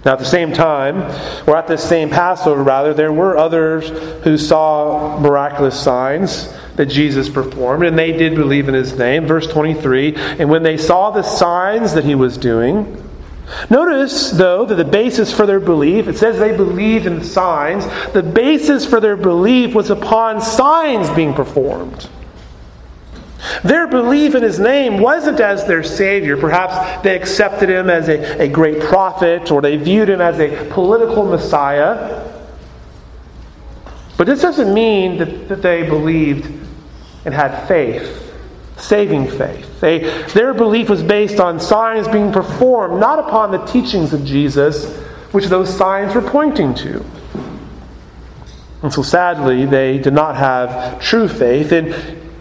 Now, 0.06 0.14
at 0.14 0.20
the 0.20 0.26
same 0.26 0.52
time, 0.52 0.98
or 1.48 1.56
at 1.56 1.68
the 1.68 1.78
same 1.78 2.10
Passover, 2.10 2.62
rather, 2.62 2.94
there 2.94 3.14
were 3.14 3.38
others 3.38 3.90
who 4.24 4.38
saw 4.38 5.18
miraculous 5.20 5.80
signs 5.80 6.54
that 6.76 6.88
Jesus 6.88 7.30
performed, 7.30 7.86
and 7.86 7.98
they 7.98 8.12
did 8.12 8.36
believe 8.36 8.68
in 8.68 8.74
his 8.74 8.98
name. 8.98 9.26
Verse 9.28 9.48
23 9.48 10.16
And 10.16 10.50
when 10.50 10.64
they 10.64 10.78
saw 10.78 11.12
the 11.12 11.24
signs 11.24 11.94
that 11.94 12.04
he 12.04 12.16
was 12.16 12.38
doing, 12.38 13.00
Notice, 13.70 14.32
though, 14.32 14.66
that 14.66 14.76
the 14.76 14.86
basis 14.86 15.34
for 15.34 15.46
their 15.46 15.60
belief, 15.60 16.08
it 16.08 16.18
says 16.18 16.40
they 16.40 16.56
believed 16.56 17.06
in 17.06 17.24
signs, 17.24 17.86
the 18.14 18.24
basis 18.24 18.86
for 18.86 19.00
their 19.00 19.18
belief 19.18 19.76
was 19.76 19.90
upon 19.90 20.42
signs 20.42 21.10
being 21.12 21.34
performed. 21.34 22.10
Their 23.64 23.88
belief 23.88 24.36
in 24.36 24.44
his 24.44 24.60
name 24.60 25.00
wasn't 25.00 25.42
as 25.42 25.66
their 25.66 25.84
Savior. 25.84 26.38
Perhaps 26.38 27.04
they 27.04 27.16
accepted 27.16 27.70
him 27.70 27.90
as 27.90 28.08
a, 28.08 28.44
a 28.44 28.48
great 28.48 28.82
prophet 28.82 29.52
or 29.52 29.62
they 29.62 29.76
viewed 29.76 30.10
him 30.10 30.22
as 30.22 30.40
a 30.40 30.70
political 30.72 31.26
Messiah. 31.26 32.30
But 34.18 34.28
this 34.28 34.42
doesn't 34.42 34.74
mean 34.74 35.18
that, 35.18 35.50
that 35.50 35.62
they 35.62 35.84
believed 35.84 36.63
and 37.26 37.34
had 37.34 37.68
faith, 37.68 38.34
saving 38.78 39.28
faith. 39.30 39.80
They, 39.80 40.00
their 40.34 40.54
belief 40.54 40.90
was 40.90 41.04
based 41.04 41.40
on 41.40 41.60
signs 41.60 42.08
being 42.08 42.32
performed, 42.32 43.00
not 43.00 43.20
upon 43.20 43.52
the 43.52 43.66
teachings 43.66 44.14
of 44.14 44.26
Jesus, 44.26 44.98
which 45.32 45.46
those 45.46 45.76
signs 45.76 46.14
were 46.14 46.22
pointing 46.22 46.74
to. 46.76 47.04
And 48.84 48.94
so 48.94 49.02
sadly, 49.02 49.66
they 49.66 49.98
did 49.98 50.14
not 50.14 50.36
have 50.36 51.02
true 51.02 51.28
faith. 51.28 51.72
And 51.72 51.96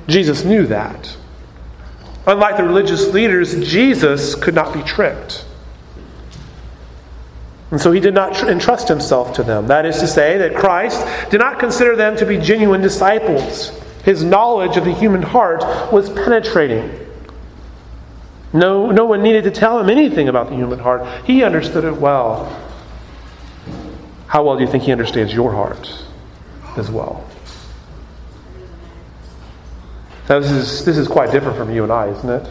Jesus 0.09 0.45
knew 0.45 0.67
that. 0.67 1.17
Unlike 2.27 2.57
the 2.57 2.65
religious 2.65 3.13
leaders, 3.13 3.69
Jesus 3.69 4.35
could 4.35 4.55
not 4.55 4.75
be 4.75 4.83
tricked. 4.83 5.45
And 7.71 7.81
so 7.81 7.91
he 7.91 8.01
did 8.01 8.13
not 8.13 8.35
tr- 8.35 8.49
entrust 8.49 8.87
himself 8.89 9.35
to 9.35 9.43
them. 9.43 9.69
That 9.69 9.87
is 9.87 9.99
to 10.01 10.07
say, 10.07 10.37
that 10.39 10.55
Christ 10.55 11.05
did 11.31 11.41
not 11.41 11.59
consider 11.59 11.97
them 11.97 12.17
to 12.17 12.27
be 12.27 12.37
genuine 12.37 12.83
disciples. 12.83 13.73
His 14.05 14.25
knowledge 14.25 14.77
of 14.77 14.85
the 14.85 14.93
human 14.93 15.23
heart 15.23 15.93
was 15.93 16.11
penetrating. 16.11 16.99
No, 18.53 18.91
no 18.91 19.07
one 19.07 19.23
needed 19.23 19.45
to 19.45 19.51
tell 19.51 19.79
him 19.79 19.89
anything 19.89 20.29
about 20.29 20.51
the 20.51 20.57
human 20.57 20.79
heart. 20.79 21.25
He 21.25 21.43
understood 21.43 21.85
it 21.85 21.97
well. 21.97 22.61
How 24.27 24.45
well 24.45 24.57
do 24.57 24.65
you 24.65 24.71
think 24.71 24.85
he 24.85 24.93
understands 24.93 25.33
your 25.33 25.53
heart 25.53 25.93
as 26.77 26.91
well? 26.91 27.27
Now, 30.29 30.41
this 30.41 30.51
is, 30.51 30.85
this 30.85 30.99
is 30.99 31.09
quite 31.09 31.31
different 31.31 31.57
from 31.57 31.71
you 31.71 31.83
and 31.83 31.93
I, 31.93 32.09
isn't 32.09 32.31
it? 32.31 32.49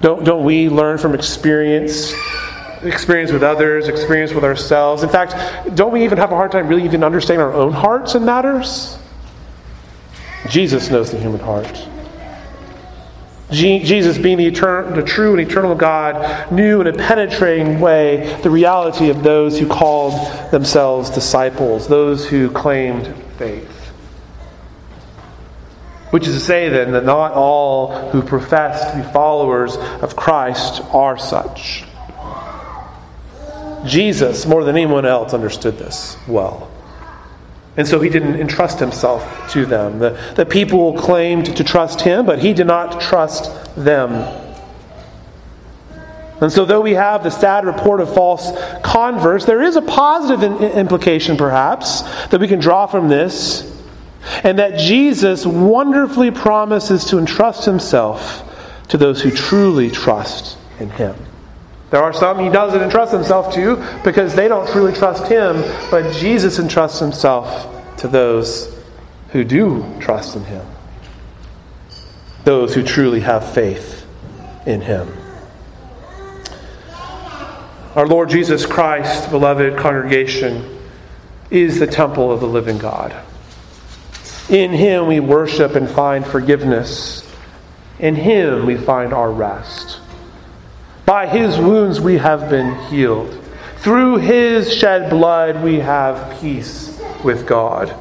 Don't, 0.00 0.24
don't 0.24 0.44
we 0.44 0.68
learn 0.68 0.98
from 0.98 1.14
experience 1.14 2.12
experience 2.82 3.32
with 3.32 3.42
others, 3.42 3.88
experience 3.88 4.32
with 4.32 4.44
ourselves. 4.44 5.02
In 5.02 5.08
fact, 5.08 5.34
don't 5.74 5.92
we 5.92 6.04
even 6.04 6.18
have 6.18 6.30
a 6.30 6.36
hard 6.36 6.52
time 6.52 6.68
really 6.68 6.84
even 6.84 7.02
understanding 7.02 7.44
our 7.44 7.52
own 7.52 7.72
hearts 7.72 8.14
and 8.14 8.24
matters? 8.26 8.98
Jesus 10.48 10.90
knows 10.90 11.10
the 11.10 11.18
human 11.18 11.40
heart. 11.40 11.88
Jesus, 13.50 14.18
being 14.18 14.38
the, 14.38 14.50
the 14.50 15.04
true 15.06 15.38
and 15.38 15.40
eternal 15.40 15.76
God, 15.76 16.50
knew 16.50 16.80
in 16.80 16.88
a 16.88 16.92
penetrating 16.92 17.80
way 17.80 18.40
the 18.42 18.50
reality 18.50 19.08
of 19.08 19.22
those 19.22 19.58
who 19.58 19.68
called 19.68 20.50
themselves 20.50 21.10
disciples, 21.10 21.86
those 21.86 22.28
who 22.28 22.50
claimed 22.50 23.14
faith. 23.38 23.70
Which 26.10 26.26
is 26.26 26.34
to 26.34 26.40
say, 26.40 26.68
then, 26.68 26.92
that 26.92 27.04
not 27.04 27.32
all 27.32 28.10
who 28.10 28.22
profess 28.22 28.90
to 28.90 28.96
be 28.96 29.12
followers 29.12 29.76
of 29.76 30.16
Christ 30.16 30.82
are 30.92 31.18
such. 31.18 31.84
Jesus, 33.84 34.46
more 34.46 34.64
than 34.64 34.76
anyone 34.76 35.06
else, 35.06 35.34
understood 35.34 35.78
this 35.78 36.16
well. 36.26 36.70
And 37.76 37.86
so 37.86 38.00
he 38.00 38.08
didn't 38.08 38.40
entrust 38.40 38.78
himself 38.78 39.50
to 39.52 39.66
them. 39.66 39.98
The, 39.98 40.18
the 40.34 40.46
people 40.46 40.94
claimed 40.94 41.56
to 41.56 41.64
trust 41.64 42.00
him, 42.00 42.24
but 42.24 42.38
he 42.38 42.54
did 42.54 42.66
not 42.66 43.00
trust 43.00 43.50
them. 43.76 44.12
And 46.40 46.52
so, 46.52 46.66
though 46.66 46.82
we 46.82 46.92
have 46.92 47.22
the 47.22 47.30
sad 47.30 47.64
report 47.64 48.00
of 48.00 48.12
false 48.12 48.52
converts, 48.82 49.46
there 49.46 49.62
is 49.62 49.76
a 49.76 49.82
positive 49.82 50.42
in, 50.42 50.62
implication, 50.72 51.36
perhaps, 51.36 52.02
that 52.28 52.40
we 52.40 52.48
can 52.48 52.60
draw 52.60 52.86
from 52.86 53.08
this, 53.08 53.62
and 54.42 54.58
that 54.58 54.78
Jesus 54.78 55.46
wonderfully 55.46 56.30
promises 56.30 57.06
to 57.06 57.18
entrust 57.18 57.64
himself 57.64 58.42
to 58.88 58.98
those 58.98 59.22
who 59.22 59.30
truly 59.30 59.90
trust 59.90 60.58
in 60.78 60.90
him. 60.90 61.16
There 61.90 62.02
are 62.02 62.12
some 62.12 62.38
he 62.40 62.48
doesn't 62.48 62.82
entrust 62.82 63.12
himself 63.12 63.54
to 63.54 63.76
because 64.02 64.34
they 64.34 64.48
don't 64.48 64.68
truly 64.68 64.92
trust 64.92 65.28
him, 65.28 65.62
but 65.90 66.12
Jesus 66.14 66.58
entrusts 66.58 66.98
himself 66.98 67.96
to 67.98 68.08
those 68.08 68.76
who 69.30 69.44
do 69.44 69.84
trust 70.00 70.36
in 70.36 70.44
him, 70.44 70.66
those 72.44 72.74
who 72.74 72.82
truly 72.82 73.20
have 73.20 73.52
faith 73.52 74.06
in 74.66 74.80
him. 74.80 75.08
Our 77.94 78.06
Lord 78.06 78.28
Jesus 78.28 78.66
Christ, 78.66 79.30
beloved 79.30 79.78
congregation, 79.78 80.80
is 81.50 81.78
the 81.78 81.86
temple 81.86 82.30
of 82.32 82.40
the 82.40 82.48
living 82.48 82.78
God. 82.78 83.14
In 84.48 84.72
him 84.72 85.06
we 85.06 85.18
worship 85.18 85.76
and 85.76 85.88
find 85.88 86.26
forgiveness. 86.26 87.26
In 87.98 88.14
him 88.14 88.66
we 88.66 88.76
find 88.76 89.12
our 89.12 89.32
rest. 89.32 89.95
By 91.06 91.28
his 91.28 91.56
wounds 91.56 92.00
we 92.00 92.18
have 92.18 92.50
been 92.50 92.74
healed. 92.86 93.32
Through 93.76 94.16
his 94.16 94.74
shed 94.74 95.08
blood 95.08 95.62
we 95.62 95.78
have 95.78 96.40
peace 96.40 97.00
with 97.22 97.46
God. 97.46 97.94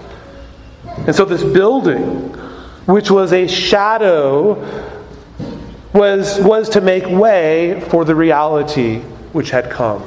And 1.06 1.16
so 1.16 1.24
this 1.24 1.43
building, 1.43 2.34
which 2.88 3.12
was 3.12 3.32
a 3.32 3.47
shadow, 3.47 4.56
was, 5.93 6.39
was 6.39 6.68
to 6.70 6.82
make 6.82 7.06
way 7.06 7.80
for 7.89 8.06
the 8.06 8.16
reality 8.16 9.01
which 9.34 9.51
had 9.51 9.70
come. 9.70 10.03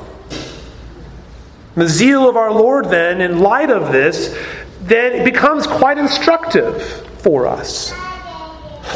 The 1.76 1.86
zeal 1.86 2.28
of 2.28 2.36
our 2.36 2.51
Lord, 2.51 2.86
then, 2.86 3.20
in 3.20 3.38
light 3.38 3.70
of 3.70 3.92
this, 3.92 4.36
then 4.80 5.12
it 5.12 5.24
becomes 5.24 5.68
quite 5.68 5.99
instructive 5.99 6.82
for 7.20 7.46
us. 7.46 7.92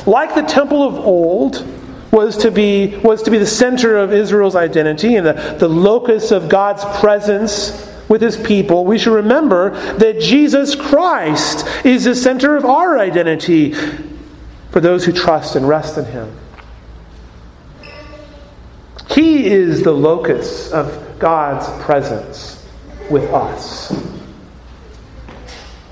Like 0.07 0.35
the 0.35 0.43
temple 0.43 0.83
of 0.83 0.95
old, 0.97 1.65
was 2.13 2.37
to 2.37 2.51
be, 2.51 2.97
was 2.99 3.23
to 3.23 3.31
be 3.31 3.39
the 3.39 3.47
center 3.47 3.97
of 3.97 4.13
Israel's 4.13 4.55
identity 4.55 5.17
and 5.17 5.27
the, 5.27 5.57
the 5.59 5.69
locus 5.69 6.31
of 6.31 6.49
God's 6.49 6.85
presence 7.01 7.89
with 8.09 8.21
his 8.21 8.37
people, 8.37 8.85
we 8.85 8.99
should 8.99 9.15
remember 9.15 9.71
that 9.97 10.21
Jesus 10.21 10.75
Christ 10.75 11.67
is 11.87 12.05
the 12.05 12.15
center 12.15 12.57
of 12.57 12.67
our 12.67 12.99
identity 12.99 13.73
for 13.73 14.81
those 14.81 15.07
who 15.07 15.13
trust 15.13 15.57
and 15.57 15.67
rest 15.67 15.97
in 15.97 16.05
him. 16.05 16.39
He 19.09 19.47
is 19.47 19.83
the 19.83 19.93
locus 19.93 20.71
of 20.73 21.19
God's 21.19 21.67
presence 21.85 22.69
with 23.11 23.25
us. 23.33 23.91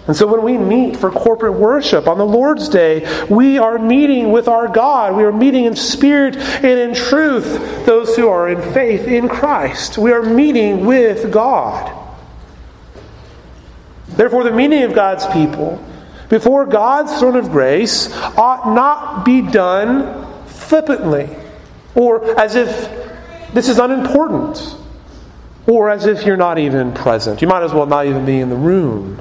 And 0.06 0.16
so 0.16 0.26
when 0.26 0.42
we 0.42 0.58
meet 0.58 0.96
for 0.96 1.10
corporate 1.10 1.54
worship 1.54 2.08
on 2.08 2.18
the 2.18 2.26
Lord's 2.26 2.68
Day, 2.68 3.26
we 3.28 3.58
are 3.58 3.78
meeting 3.78 4.32
with 4.32 4.48
our 4.48 4.66
God. 4.66 5.14
We 5.16 5.22
are 5.22 5.32
meeting 5.32 5.66
in 5.66 5.76
spirit 5.76 6.36
and 6.36 6.66
in 6.66 6.94
truth 6.94 7.86
those 7.86 8.16
who 8.16 8.28
are 8.28 8.48
in 8.48 8.72
faith 8.72 9.06
in 9.06 9.28
Christ. 9.28 9.98
We 9.98 10.12
are 10.12 10.22
meeting 10.22 10.86
with 10.86 11.30
God. 11.30 11.96
Therefore, 14.08 14.42
the 14.42 14.50
meeting 14.50 14.82
of 14.82 14.94
God's 14.94 15.26
people 15.28 15.84
before 16.28 16.64
God's 16.64 17.18
throne 17.18 17.36
of 17.36 17.50
grace 17.50 18.12
ought 18.36 18.74
not 18.74 19.24
be 19.24 19.42
done 19.42 20.26
flippantly 20.46 21.28
or 21.94 22.38
as 22.40 22.54
if 22.54 22.68
this 23.52 23.68
is 23.68 23.78
unimportant 23.78 24.76
or 25.66 25.90
as 25.90 26.06
if 26.06 26.24
you're 26.24 26.36
not 26.36 26.58
even 26.58 26.92
present. 26.92 27.42
You 27.42 27.48
might 27.48 27.62
as 27.62 27.72
well 27.72 27.86
not 27.86 28.06
even 28.06 28.24
be 28.24 28.38
in 28.40 28.48
the 28.48 28.56
room. 28.56 29.20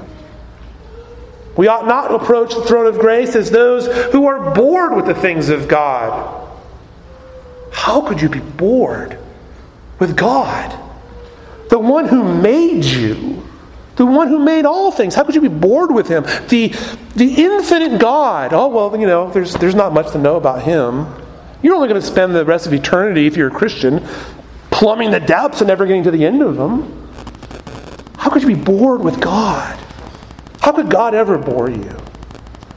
We 1.56 1.68
ought 1.68 1.86
not 1.86 2.08
to 2.08 2.14
approach 2.14 2.54
the 2.54 2.62
throne 2.62 2.86
of 2.86 2.98
grace 2.98 3.34
as 3.34 3.50
those 3.50 3.86
who 4.12 4.26
are 4.26 4.54
bored 4.54 4.94
with 4.94 5.06
the 5.06 5.14
things 5.14 5.48
of 5.48 5.68
God. 5.68 6.48
How 7.72 8.00
could 8.00 8.20
you 8.20 8.28
be 8.28 8.40
bored 8.40 9.18
with 9.98 10.16
God? 10.16 10.78
The 11.70 11.78
one 11.78 12.06
who 12.08 12.40
made 12.40 12.84
you, 12.84 13.46
the 13.96 14.06
one 14.06 14.28
who 14.28 14.38
made 14.38 14.64
all 14.64 14.90
things. 14.90 15.14
How 15.14 15.24
could 15.24 15.34
you 15.34 15.40
be 15.40 15.48
bored 15.48 15.92
with 15.92 16.08
him? 16.08 16.24
The, 16.48 16.68
the 17.14 17.34
infinite 17.44 18.00
God. 18.00 18.52
Oh, 18.52 18.68
well, 18.68 18.98
you 18.98 19.06
know, 19.06 19.30
there's, 19.30 19.54
there's 19.54 19.74
not 19.74 19.92
much 19.92 20.12
to 20.12 20.18
know 20.18 20.36
about 20.36 20.62
him. 20.62 21.06
You're 21.62 21.74
only 21.74 21.88
going 21.88 22.00
to 22.00 22.06
spend 22.06 22.34
the 22.34 22.44
rest 22.44 22.66
of 22.66 22.72
eternity, 22.72 23.26
if 23.26 23.36
you're 23.36 23.48
a 23.48 23.50
Christian, 23.50 24.06
plumbing 24.70 25.10
the 25.10 25.20
depths 25.20 25.60
and 25.60 25.68
never 25.68 25.86
getting 25.86 26.04
to 26.04 26.10
the 26.10 26.24
end 26.24 26.42
of 26.42 26.56
them. 26.56 27.08
How 28.16 28.30
could 28.30 28.42
you 28.42 28.48
be 28.48 28.54
bored 28.54 29.02
with 29.02 29.20
God? 29.20 29.79
How 30.60 30.72
could 30.72 30.90
God 30.90 31.14
ever 31.14 31.38
bore 31.38 31.70
you? 31.70 31.96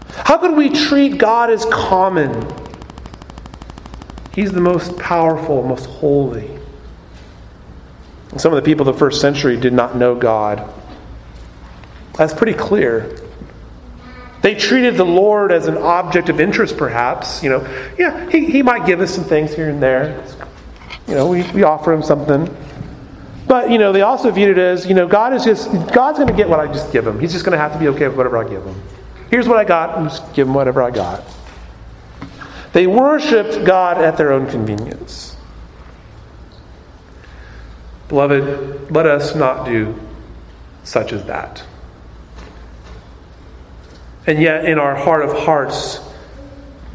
How 0.09 0.37
could 0.37 0.55
we 0.55 0.69
treat 0.69 1.17
God 1.17 1.49
as 1.49 1.65
common? 1.65 2.47
He's 4.33 4.51
the 4.51 4.61
most 4.61 4.97
powerful, 4.97 5.63
most 5.63 5.85
holy. 5.85 6.49
And 8.31 8.41
some 8.41 8.51
of 8.51 8.55
the 8.55 8.65
people 8.65 8.87
of 8.87 8.95
the 8.95 8.99
first 8.99 9.21
century 9.21 9.57
did 9.57 9.73
not 9.73 9.95
know 9.95 10.15
God. 10.15 10.73
That's 12.13 12.33
pretty 12.33 12.53
clear. 12.53 13.15
They 14.41 14.55
treated 14.55 14.97
the 14.97 15.05
Lord 15.05 15.51
as 15.51 15.67
an 15.67 15.77
object 15.77 16.29
of 16.29 16.39
interest, 16.39 16.77
perhaps. 16.77 17.43
You 17.43 17.49
know, 17.49 17.93
yeah, 17.97 18.29
he, 18.29 18.45
he 18.45 18.61
might 18.61 18.85
give 18.85 19.01
us 19.01 19.13
some 19.13 19.23
things 19.23 19.53
here 19.53 19.69
and 19.69 19.81
there. 19.81 20.25
You 21.07 21.15
know, 21.15 21.27
we, 21.27 21.43
we 21.51 21.63
offer 21.63 21.93
him 21.93 22.01
something. 22.01 22.45
But 23.53 23.69
you 23.69 23.77
know, 23.77 23.91
they 23.91 24.01
also 24.01 24.31
viewed 24.31 24.57
it 24.57 24.57
as 24.57 24.87
you 24.87 24.95
know, 24.95 25.05
God 25.05 25.31
is 25.31 25.43
just 25.43 25.69
God's 25.93 26.17
going 26.17 26.27
to 26.27 26.33
get 26.33 26.49
what 26.49 26.59
I 26.59 26.65
just 26.65 26.91
give 26.91 27.05
him. 27.05 27.19
He's 27.19 27.31
just 27.31 27.45
going 27.45 27.51
to 27.51 27.59
have 27.59 27.71
to 27.73 27.77
be 27.77 27.87
okay 27.89 28.07
with 28.07 28.17
whatever 28.17 28.43
I 28.43 28.49
give 28.49 28.65
him. 28.65 28.81
Here's 29.29 29.47
what 29.47 29.59
I 29.59 29.63
got. 29.63 29.95
I'm 29.95 30.09
just 30.09 30.33
give 30.33 30.47
him 30.47 30.55
whatever 30.55 30.81
I 30.81 30.89
got. 30.89 31.23
They 32.71 32.87
worshipped 32.87 33.63
God 33.63 33.99
at 33.99 34.17
their 34.17 34.31
own 34.31 34.49
convenience. 34.49 35.37
Beloved, 38.07 38.89
let 38.89 39.05
us 39.05 39.35
not 39.35 39.67
do 39.67 39.99
such 40.83 41.13
as 41.13 41.23
that. 41.25 41.63
And 44.25 44.41
yet, 44.41 44.65
in 44.65 44.79
our 44.79 44.95
heart 44.95 45.23
of 45.23 45.37
hearts, 45.45 45.99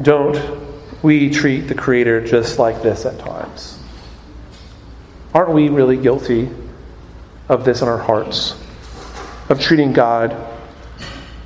don't 0.03 0.61
we 1.05 1.31
treat 1.31 1.69
the 1.69 1.77
Creator 1.77 2.27
just 2.27 2.59
like 2.59 2.83
this 2.83 3.07
at 3.07 3.17
times? 3.21 3.78
Aren't 5.39 5.53
we 5.53 5.69
really 5.69 5.97
guilty 5.97 6.51
of 7.49 7.65
this 7.65 7.81
in 7.81 7.87
our 7.87 7.97
hearts? 7.97 8.61
Of 9.49 9.61
treating 9.61 9.93
God 9.93 10.37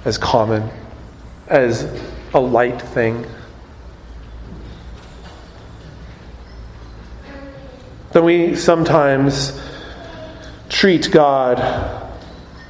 as 0.06 0.16
common, 0.16 0.70
as 1.46 1.82
a 2.32 2.40
light 2.40 2.80
thing? 2.80 3.26
Then 8.12 8.24
we 8.24 8.56
sometimes 8.56 9.60
treat 10.70 11.10
God 11.10 11.60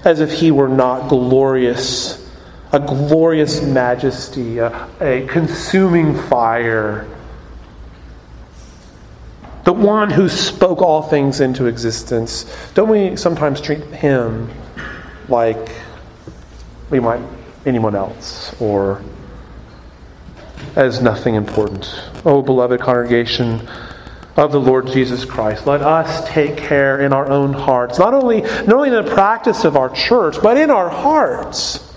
as 0.05 0.19
if 0.19 0.33
He 0.33 0.51
were 0.51 0.69
not 0.69 1.09
glorious, 1.09 2.29
a 2.73 2.81
glorious 2.81 3.63
majesty, 3.63 4.59
a, 4.59 4.89
a 5.01 5.25
consuming 5.29 6.21
fire 6.21 7.07
the 9.65 9.73
one 9.73 10.11
who 10.11 10.29
spoke 10.29 10.83
all 10.83 11.03
things 11.03 11.41
into 11.41 11.67
existence, 11.67 12.53
don't 12.75 12.89
we 12.89 13.17
sometimes 13.17 13.61
treat 13.61 13.83
him 13.85 14.51
like 15.29 15.71
we 16.91 17.01
might 17.01 17.23
anyone 17.65 17.95
else 17.95 18.55
or 18.61 19.03
as 20.75 21.01
nothing 21.01 21.35
important? 21.37 22.03
Oh, 22.25 22.43
beloved 22.43 22.81
congregation, 22.81 23.69
of 24.37 24.51
the 24.51 24.61
Lord 24.61 24.87
Jesus 24.87 25.25
Christ. 25.25 25.67
Let 25.67 25.83
us 25.83 26.27
take 26.29 26.57
care 26.57 27.01
in 27.01 27.13
our 27.13 27.29
own 27.31 27.53
hearts, 27.53 27.99
not 27.99 28.15
only, 28.15 28.41
not 28.41 28.73
only 28.73 28.89
in 28.89 29.05
the 29.05 29.11
practice 29.15 29.65
of 29.65 29.77
our 29.77 29.91
church, 29.91 30.37
but 30.43 30.57
in 30.57 30.71
our 30.71 30.89
hearts, 30.89 31.92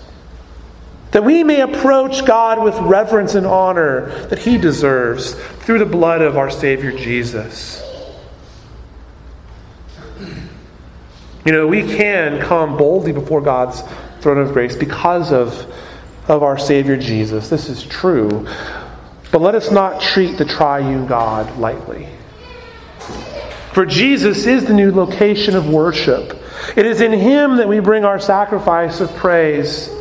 that 1.16 1.24
we 1.24 1.42
may 1.42 1.62
approach 1.62 2.26
God 2.26 2.62
with 2.62 2.76
reverence 2.76 3.34
and 3.36 3.46
honor 3.46 4.10
that 4.26 4.38
He 4.38 4.58
deserves 4.58 5.32
through 5.60 5.78
the 5.78 5.86
blood 5.86 6.20
of 6.20 6.36
our 6.36 6.50
Savior 6.50 6.92
Jesus. 6.92 7.82
You 11.46 11.52
know, 11.52 11.66
we 11.66 11.84
can 11.84 12.38
come 12.42 12.76
boldly 12.76 13.12
before 13.12 13.40
God's 13.40 13.82
throne 14.20 14.36
of 14.36 14.52
grace 14.52 14.76
because 14.76 15.32
of, 15.32 15.72
of 16.28 16.42
our 16.42 16.58
Savior 16.58 16.98
Jesus. 16.98 17.48
This 17.48 17.70
is 17.70 17.82
true. 17.82 18.46
But 19.32 19.40
let 19.40 19.54
us 19.54 19.70
not 19.70 20.02
treat 20.02 20.36
the 20.36 20.44
triune 20.44 21.06
God 21.06 21.56
lightly. 21.56 22.10
For 23.72 23.86
Jesus 23.86 24.44
is 24.44 24.66
the 24.66 24.74
new 24.74 24.92
location 24.92 25.56
of 25.56 25.66
worship. 25.66 26.38
It 26.76 26.84
is 26.84 27.00
in 27.00 27.12
Him 27.12 27.56
that 27.56 27.68
we 27.68 27.80
bring 27.80 28.04
our 28.04 28.20
sacrifice 28.20 29.00
of 29.00 29.10
praise. 29.16 29.95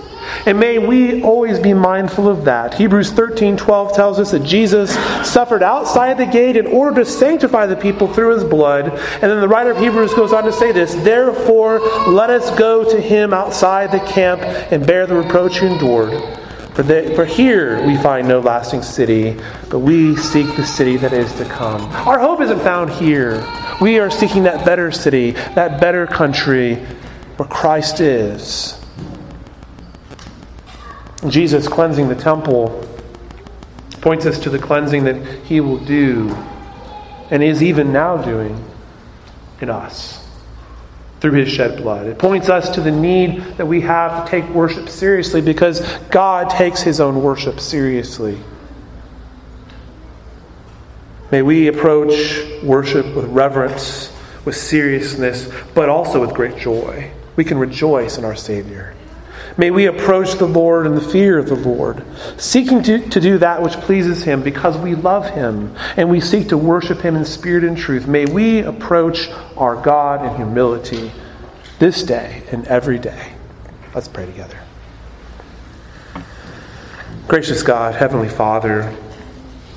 And 0.45 0.59
may 0.59 0.77
we 0.77 1.23
always 1.23 1.59
be 1.59 1.73
mindful 1.73 2.27
of 2.27 2.45
that. 2.45 2.73
Hebrews 2.73 3.11
13 3.11 3.57
12 3.57 3.95
tells 3.95 4.19
us 4.19 4.31
that 4.31 4.43
Jesus 4.43 4.93
suffered 5.27 5.63
outside 5.63 6.17
the 6.17 6.25
gate 6.25 6.57
in 6.57 6.67
order 6.67 7.03
to 7.03 7.09
sanctify 7.09 7.65
the 7.65 7.75
people 7.75 8.11
through 8.11 8.35
his 8.35 8.43
blood. 8.43 8.89
And 8.89 9.23
then 9.23 9.41
the 9.41 9.47
writer 9.47 9.71
of 9.71 9.77
Hebrews 9.77 10.13
goes 10.13 10.33
on 10.33 10.43
to 10.43 10.53
say 10.53 10.71
this 10.71 10.93
Therefore, 10.95 11.79
let 12.07 12.29
us 12.29 12.55
go 12.57 12.89
to 12.89 12.99
him 12.99 13.33
outside 13.33 13.91
the 13.91 14.05
camp 14.11 14.41
and 14.71 14.85
bear 14.85 15.07
the 15.07 15.15
reproach 15.15 15.59
he 15.59 15.67
endured. 15.67 16.11
For, 16.75 16.83
the, 16.83 17.13
for 17.15 17.23
here 17.23 17.81
we 17.87 17.95
find 17.97 18.27
no 18.27 18.41
lasting 18.41 18.81
city, 18.81 19.39
but 19.69 19.79
we 19.79 20.17
seek 20.17 20.57
the 20.57 20.65
city 20.65 20.97
that 20.97 21.13
is 21.13 21.33
to 21.35 21.45
come. 21.45 21.81
Our 22.05 22.19
hope 22.19 22.41
isn't 22.41 22.59
found 22.59 22.91
here. 22.91 23.47
We 23.79 23.99
are 23.99 24.09
seeking 24.09 24.43
that 24.43 24.65
better 24.65 24.91
city, 24.91 25.31
that 25.31 25.79
better 25.79 26.05
country 26.05 26.75
where 27.37 27.47
Christ 27.47 28.01
is. 28.01 28.84
Jesus 31.29 31.67
cleansing 31.67 32.07
the 32.07 32.15
temple 32.15 32.87
points 34.01 34.25
us 34.25 34.39
to 34.39 34.49
the 34.49 34.59
cleansing 34.59 35.03
that 35.05 35.15
he 35.45 35.59
will 35.59 35.79
do 35.79 36.29
and 37.31 37.43
is 37.43 37.63
even 37.63 37.91
now 37.91 38.17
doing 38.17 38.63
in 39.61 39.69
us 39.69 40.25
through 41.21 41.31
his 41.31 41.49
shed 41.49 41.77
blood. 41.77 42.05
It 42.05 42.19
points 42.19 42.49
us 42.49 42.69
to 42.75 42.81
the 42.81 42.91
need 42.91 43.41
that 43.57 43.65
we 43.65 43.81
have 43.81 44.25
to 44.25 44.31
take 44.31 44.47
worship 44.49 44.89
seriously 44.89 45.41
because 45.41 45.81
God 46.11 46.49
takes 46.49 46.81
his 46.81 46.99
own 46.99 47.23
worship 47.23 47.59
seriously. 47.59 48.37
May 51.31 51.41
we 51.41 51.67
approach 51.67 52.63
worship 52.63 53.15
with 53.15 53.25
reverence, 53.25 54.15
with 54.45 54.55
seriousness, 54.55 55.51
but 55.73 55.89
also 55.89 56.21
with 56.21 56.33
great 56.33 56.57
joy. 56.57 57.11
We 57.35 57.43
can 57.43 57.57
rejoice 57.57 58.17
in 58.17 58.25
our 58.25 58.35
Savior. 58.35 58.94
May 59.57 59.71
we 59.71 59.85
approach 59.85 60.33
the 60.33 60.47
Lord 60.47 60.85
in 60.85 60.95
the 60.95 61.01
fear 61.01 61.37
of 61.37 61.47
the 61.47 61.55
Lord, 61.55 62.03
seeking 62.37 62.83
to, 62.83 62.99
to 63.09 63.21
do 63.21 63.37
that 63.37 63.61
which 63.61 63.73
pleases 63.73 64.23
Him 64.23 64.43
because 64.43 64.77
we 64.77 64.95
love 64.95 65.29
Him 65.29 65.73
and 65.95 66.09
we 66.09 66.19
seek 66.19 66.49
to 66.49 66.57
worship 66.57 66.99
Him 66.99 67.15
in 67.15 67.23
spirit 67.23 67.63
and 67.63 67.77
truth. 67.77 68.05
May 68.05 68.25
we 68.25 68.59
approach 68.59 69.29
our 69.55 69.81
God 69.81 70.25
in 70.25 70.35
humility 70.35 71.11
this 71.79 72.03
day 72.03 72.43
and 72.51 72.67
every 72.67 72.99
day. 72.99 73.33
Let's 73.93 74.09
pray 74.09 74.25
together. 74.25 74.59
Gracious 77.29 77.63
God, 77.63 77.95
Heavenly 77.95 78.29
Father, 78.29 78.93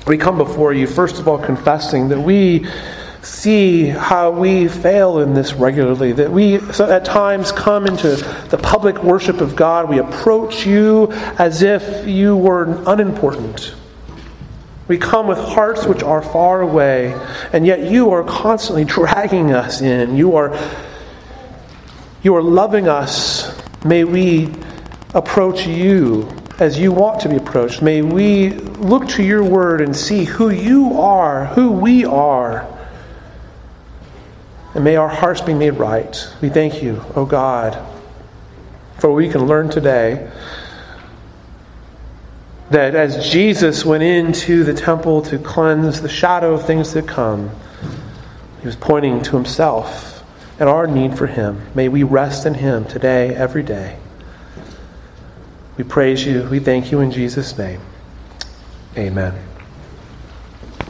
we 0.05 0.17
come 0.17 0.37
before 0.37 0.73
you, 0.73 0.87
first 0.87 1.19
of 1.19 1.27
all, 1.27 1.37
confessing 1.37 2.09
that 2.09 2.19
we 2.19 2.67
see 3.21 3.87
how 3.87 4.31
we 4.31 4.67
fail 4.67 5.19
in 5.19 5.33
this 5.33 5.53
regularly, 5.53 6.13
that 6.13 6.31
we 6.31 6.59
so 6.71 6.89
at 6.89 7.03
times 7.03 7.51
come 7.51 7.85
into 7.85 8.15
the 8.49 8.57
public 8.57 9.03
worship 9.03 9.41
of 9.41 9.55
God, 9.55 9.89
we 9.89 9.99
approach 9.99 10.65
you 10.65 11.11
as 11.37 11.61
if 11.61 12.07
you 12.07 12.37
were 12.37 12.81
unimportant. 12.87 13.75
We 14.87 14.97
come 14.97 15.27
with 15.27 15.37
hearts 15.37 15.85
which 15.85 16.01
are 16.01 16.21
far 16.21 16.61
away, 16.61 17.13
and 17.53 17.65
yet 17.65 17.91
you 17.91 18.09
are 18.11 18.23
constantly 18.23 18.85
dragging 18.85 19.51
us 19.51 19.81
in. 19.81 20.15
You 20.15 20.35
are, 20.35 20.57
you 22.23 22.35
are 22.35 22.41
loving 22.41 22.87
us. 22.87 23.55
May 23.85 24.03
we 24.03 24.51
approach 25.13 25.67
you 25.67 26.27
as 26.59 26.77
you 26.77 26.91
want 26.91 27.21
to 27.21 27.29
be 27.29 27.35
approached. 27.35 27.81
May 27.81 28.01
we 28.01 28.49
look 28.49 29.07
to 29.09 29.23
your 29.23 29.43
word 29.43 29.81
and 29.81 29.95
see 29.95 30.25
who 30.25 30.49
you 30.49 30.99
are, 30.99 31.45
who 31.45 31.71
we 31.71 32.05
are. 32.05 32.78
And 34.75 34.83
may 34.83 34.95
our 34.95 35.07
hearts 35.07 35.41
be 35.41 35.53
made 35.53 35.71
right. 35.71 36.27
We 36.41 36.49
thank 36.49 36.83
you, 36.83 36.97
O 37.15 37.21
oh 37.21 37.25
God, 37.25 37.77
for 38.99 39.11
we 39.11 39.29
can 39.29 39.47
learn 39.47 39.69
today 39.69 40.31
that 42.69 42.93
as 42.93 43.31
Jesus 43.31 43.83
went 43.83 44.03
into 44.03 44.63
the 44.63 44.73
temple 44.73 45.23
to 45.23 45.39
cleanse 45.39 46.01
the 46.01 46.09
shadow 46.09 46.53
of 46.53 46.65
things 46.65 46.93
to 46.93 47.01
come, 47.01 47.49
he 48.61 48.67
was 48.67 48.75
pointing 48.75 49.23
to 49.23 49.35
himself 49.35 50.23
and 50.59 50.69
our 50.69 50.85
need 50.85 51.17
for 51.17 51.25
him. 51.25 51.61
May 51.73 51.87
we 51.87 52.03
rest 52.03 52.45
in 52.45 52.53
him 52.53 52.85
today, 52.85 53.33
every 53.33 53.63
day. 53.63 53.97
We 55.77 55.83
praise 55.83 56.25
you. 56.25 56.43
We 56.49 56.59
thank 56.59 56.91
you 56.91 56.99
in 56.99 57.11
Jesus' 57.11 57.57
name. 57.57 57.79
Amen. 58.97 59.48